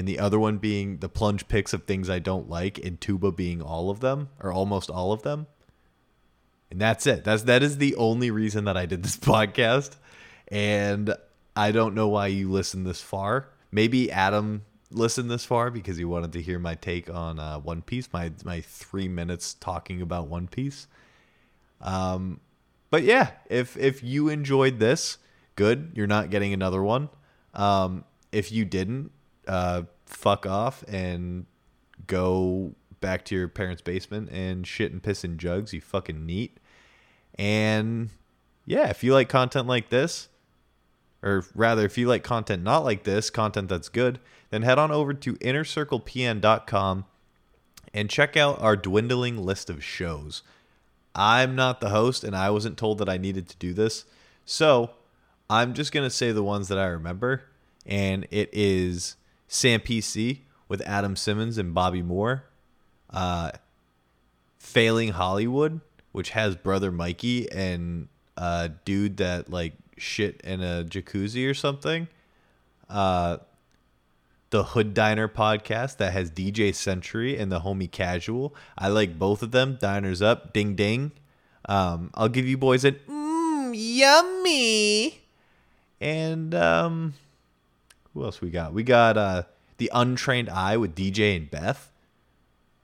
and 0.00 0.08
the 0.08 0.18
other 0.18 0.38
one 0.38 0.56
being 0.56 0.96
the 0.96 1.10
plunge 1.10 1.46
picks 1.46 1.74
of 1.74 1.84
things 1.84 2.08
I 2.08 2.20
don't 2.20 2.48
like, 2.48 2.78
and 2.78 2.98
Tuba 2.98 3.32
being 3.32 3.60
all 3.60 3.90
of 3.90 4.00
them 4.00 4.30
or 4.42 4.50
almost 4.50 4.88
all 4.88 5.12
of 5.12 5.20
them. 5.20 5.46
And 6.70 6.80
that's 6.80 7.06
it. 7.06 7.22
That's 7.22 7.42
that 7.42 7.62
is 7.62 7.76
the 7.76 7.94
only 7.96 8.30
reason 8.30 8.64
that 8.64 8.78
I 8.78 8.86
did 8.86 9.02
this 9.02 9.16
podcast. 9.18 9.96
And 10.48 11.14
I 11.54 11.70
don't 11.70 11.94
know 11.94 12.08
why 12.08 12.28
you 12.28 12.50
listened 12.50 12.86
this 12.86 13.02
far. 13.02 13.50
Maybe 13.70 14.10
Adam 14.10 14.62
listened 14.90 15.30
this 15.30 15.44
far 15.44 15.70
because 15.70 15.98
he 15.98 16.06
wanted 16.06 16.32
to 16.32 16.40
hear 16.40 16.58
my 16.58 16.76
take 16.76 17.10
on 17.10 17.38
uh, 17.38 17.58
One 17.58 17.82
Piece, 17.82 18.10
my 18.10 18.32
my 18.42 18.62
three 18.62 19.06
minutes 19.06 19.52
talking 19.52 20.00
about 20.00 20.28
One 20.28 20.48
Piece. 20.48 20.86
Um, 21.82 22.40
but 22.88 23.02
yeah, 23.02 23.32
if 23.50 23.76
if 23.76 24.02
you 24.02 24.30
enjoyed 24.30 24.78
this, 24.78 25.18
good. 25.56 25.92
You're 25.94 26.06
not 26.06 26.30
getting 26.30 26.54
another 26.54 26.82
one. 26.82 27.10
Um, 27.52 28.06
if 28.32 28.50
you 28.50 28.64
didn't, 28.64 29.10
uh, 29.50 29.82
fuck 30.06 30.46
off 30.46 30.84
and 30.86 31.44
go 32.06 32.72
back 33.00 33.24
to 33.24 33.34
your 33.34 33.48
parents' 33.48 33.82
basement 33.82 34.30
and 34.30 34.64
shit 34.64 34.92
and 34.92 35.02
piss 35.02 35.24
in 35.24 35.38
jugs. 35.38 35.72
You 35.72 35.80
fucking 35.80 36.24
neat. 36.24 36.58
And 37.34 38.10
yeah, 38.64 38.88
if 38.90 39.02
you 39.02 39.12
like 39.12 39.28
content 39.28 39.66
like 39.66 39.88
this, 39.88 40.28
or 41.20 41.44
rather, 41.52 41.84
if 41.84 41.98
you 41.98 42.06
like 42.06 42.22
content 42.22 42.62
not 42.62 42.84
like 42.84 43.02
this, 43.02 43.28
content 43.28 43.68
that's 43.68 43.88
good, 43.88 44.20
then 44.50 44.62
head 44.62 44.78
on 44.78 44.92
over 44.92 45.12
to 45.12 45.34
innercirclepn.com 45.34 47.04
and 47.92 48.08
check 48.08 48.36
out 48.36 48.62
our 48.62 48.76
dwindling 48.76 49.36
list 49.36 49.68
of 49.68 49.82
shows. 49.82 50.42
I'm 51.12 51.56
not 51.56 51.80
the 51.80 51.90
host, 51.90 52.22
and 52.22 52.36
I 52.36 52.50
wasn't 52.50 52.78
told 52.78 52.98
that 52.98 53.08
I 53.08 53.18
needed 53.18 53.48
to 53.48 53.56
do 53.56 53.74
this. 53.74 54.04
So 54.44 54.92
I'm 55.50 55.74
just 55.74 55.90
going 55.90 56.06
to 56.06 56.14
say 56.14 56.30
the 56.30 56.44
ones 56.44 56.68
that 56.68 56.78
I 56.78 56.86
remember. 56.86 57.42
And 57.84 58.28
it 58.30 58.48
is 58.52 59.16
Sam 59.52 59.80
PC 59.80 60.38
with 60.68 60.80
Adam 60.82 61.16
Simmons 61.16 61.58
and 61.58 61.74
Bobby 61.74 62.02
Moore. 62.02 62.44
Uh, 63.10 63.50
Failing 64.60 65.08
Hollywood, 65.08 65.80
which 66.12 66.30
has 66.30 66.54
Brother 66.54 66.92
Mikey 66.92 67.50
and 67.50 68.06
a 68.36 68.70
dude 68.84 69.16
that 69.16 69.50
like 69.50 69.72
shit 69.96 70.40
in 70.42 70.62
a 70.62 70.84
jacuzzi 70.88 71.50
or 71.50 71.54
something. 71.54 72.06
Uh, 72.88 73.38
the 74.50 74.62
Hood 74.62 74.94
Diner 74.94 75.26
podcast 75.26 75.96
that 75.96 76.12
has 76.12 76.30
DJ 76.30 76.72
Century 76.72 77.36
and 77.36 77.50
the 77.50 77.60
Homie 77.60 77.90
Casual. 77.90 78.54
I 78.78 78.86
like 78.86 79.18
both 79.18 79.42
of 79.42 79.50
them. 79.50 79.78
Diners 79.80 80.22
up, 80.22 80.52
ding 80.52 80.76
ding. 80.76 81.10
Um, 81.68 82.10
I'll 82.14 82.28
give 82.28 82.46
you 82.46 82.56
boys 82.56 82.84
an 82.84 83.00
mmm, 83.08 83.72
yummy. 83.74 85.22
And 86.00 86.54
um, 86.54 87.14
who 88.14 88.24
else 88.24 88.40
we 88.40 88.50
got? 88.50 88.72
We 88.72 88.82
got 88.82 89.16
uh, 89.16 89.42
the 89.78 89.90
Untrained 89.92 90.48
Eye 90.48 90.76
with 90.76 90.94
DJ 90.94 91.36
and 91.36 91.50
Beth. 91.50 91.90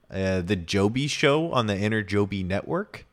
Uh, 0.09 0.41
the 0.41 0.55
Joby 0.55 1.07
Show 1.07 1.51
on 1.51 1.67
the 1.67 1.77
Inner 1.77 2.01
Joby 2.01 2.43
Network. 2.43 3.05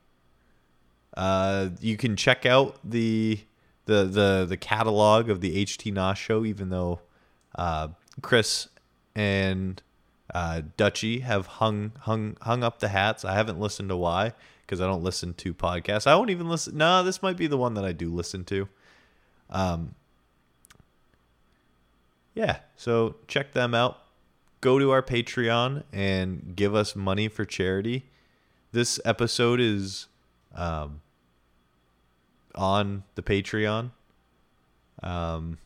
Uh, 1.17 1.71
you 1.81 1.97
can 1.97 2.17
check 2.17 2.47
out 2.47 2.79
the 2.85 3.41
the 3.87 4.05
the 4.05 4.47
the 4.49 4.57
catalog 4.57 5.29
of 5.29 5.41
the 5.41 5.65
HT 5.65 5.93
Nas 5.93 6.19
show, 6.19 6.45
even 6.45 6.71
though 6.71 7.01
uh, 7.57 7.89
Chris 8.23 8.69
and 9.15 9.83
uh, 10.33 10.62
Dutchy 10.77 11.21
have 11.21 11.47
hung 11.47 11.93
hung 12.01 12.37
hung 12.43 12.62
up 12.62 12.79
the 12.79 12.89
hats. 12.89 13.25
I 13.25 13.35
haven't 13.35 13.59
listened 13.59 13.89
to 13.89 13.97
why 13.97 14.33
because 14.62 14.81
I 14.81 14.87
don't 14.87 15.03
listen 15.03 15.35
to 15.35 15.53
podcasts. 15.53 16.07
I 16.07 16.15
won't 16.15 16.31
even 16.31 16.49
listen. 16.49 16.77
No, 16.77 17.03
this 17.03 17.23
might 17.23 17.37
be 17.37 17.47
the 17.47 17.59
one 17.59 17.75
that 17.75 17.85
I 17.85 17.93
do 17.93 18.11
listen 18.11 18.45
to. 18.45 18.69
Um, 19.51 19.95
yeah, 22.35 22.59
so 22.76 23.16
check 23.28 23.53
them 23.53 23.74
out. 23.74 23.99
Go 24.61 24.78
to 24.78 24.91
our 24.91 25.03
Patreon 25.03 25.85
and 25.93 26.55
give 26.57 26.74
us 26.74 26.97
money 26.97 27.28
for 27.28 27.45
charity. 27.45 28.05
This 28.72 28.99
episode 29.05 29.61
is 29.61 30.09
um, 30.55 31.01
on 32.55 33.05
the 33.14 33.22
Patreon. 33.22 33.91
Um, 35.03 35.59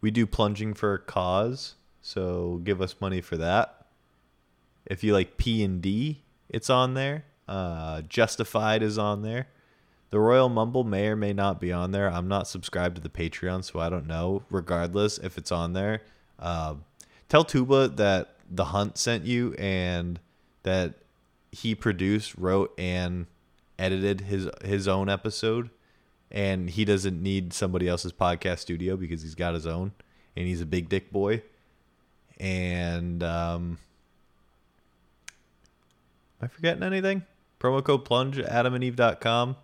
we 0.00 0.10
do 0.10 0.26
plunging 0.26 0.74
for 0.74 0.94
a 0.94 0.98
cause, 0.98 1.74
so 2.00 2.60
give 2.64 2.80
us 2.80 2.94
money 3.00 3.20
for 3.20 3.36
that. 3.36 3.86
If 4.86 5.04
you 5.04 5.12
like 5.12 5.36
P 5.36 5.62
and 5.62 5.82
D, 5.82 6.22
it's 6.48 6.70
on 6.70 6.94
there. 6.94 7.24
Uh, 7.46 8.02
Justified 8.02 8.82
is 8.82 8.96
on 8.96 9.22
there. 9.22 9.48
The 10.10 10.18
Royal 10.18 10.48
Mumble 10.48 10.82
may 10.82 11.06
or 11.06 11.16
may 11.16 11.32
not 11.32 11.60
be 11.60 11.72
on 11.72 11.92
there. 11.92 12.10
I'm 12.10 12.26
not 12.26 12.48
subscribed 12.48 12.96
to 12.96 13.00
the 13.00 13.08
Patreon, 13.08 13.64
so 13.64 13.78
I 13.78 13.88
don't 13.88 14.06
know. 14.06 14.42
Regardless, 14.50 15.18
if 15.18 15.38
it's 15.38 15.52
on 15.52 15.72
there, 15.72 16.02
uh, 16.38 16.74
tell 17.28 17.44
Tuba 17.44 17.88
that 17.88 18.34
the 18.50 18.66
Hunt 18.66 18.98
sent 18.98 19.24
you 19.24 19.54
and 19.54 20.18
that 20.64 20.94
he 21.52 21.76
produced, 21.76 22.34
wrote, 22.36 22.74
and 22.76 23.26
edited 23.78 24.22
his 24.22 24.48
his 24.64 24.88
own 24.88 25.08
episode, 25.08 25.70
and 26.30 26.70
he 26.70 26.84
doesn't 26.84 27.22
need 27.22 27.52
somebody 27.52 27.86
else's 27.86 28.12
podcast 28.12 28.58
studio 28.58 28.96
because 28.96 29.22
he's 29.22 29.36
got 29.36 29.54
his 29.54 29.66
own, 29.66 29.92
and 30.36 30.46
he's 30.48 30.60
a 30.60 30.66
big 30.66 30.88
dick 30.88 31.12
boy. 31.12 31.42
And 32.40 33.22
um, 33.22 33.78
am 36.40 36.46
I 36.46 36.46
forgetting 36.48 36.82
anything? 36.82 37.22
Promo 37.60 37.84
code 37.84 38.04
plunge 38.04 38.38
at 38.38 38.66
adamandeve.com. 38.66 39.56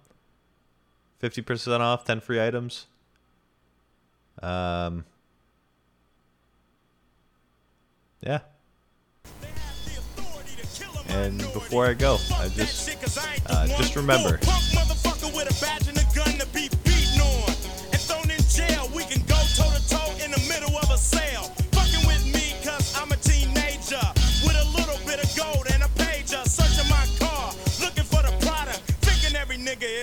50% 1.22 1.80
off, 1.80 2.04
10 2.04 2.20
free 2.20 2.40
items. 2.40 2.86
Um, 4.42 5.04
yeah. 8.20 8.40
And 11.08 11.38
before 11.38 11.86
I 11.86 11.94
go, 11.94 12.18
I 12.34 12.48
just 12.48 12.96
uh, 13.48 13.66
just 13.68 13.96
remember. 13.96 14.38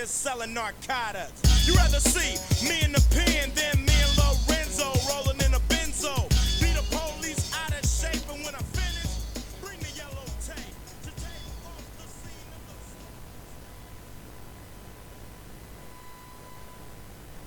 selling 0.06 0.52
narcotics. 0.52 1.66
You 1.66 1.74
rather 1.74 2.00
see 2.00 2.36
me 2.68 2.82
in 2.82 2.92
the 2.92 3.04
pen 3.10 3.50
than 3.54 3.84
me 3.84 3.94
in. 4.16 4.23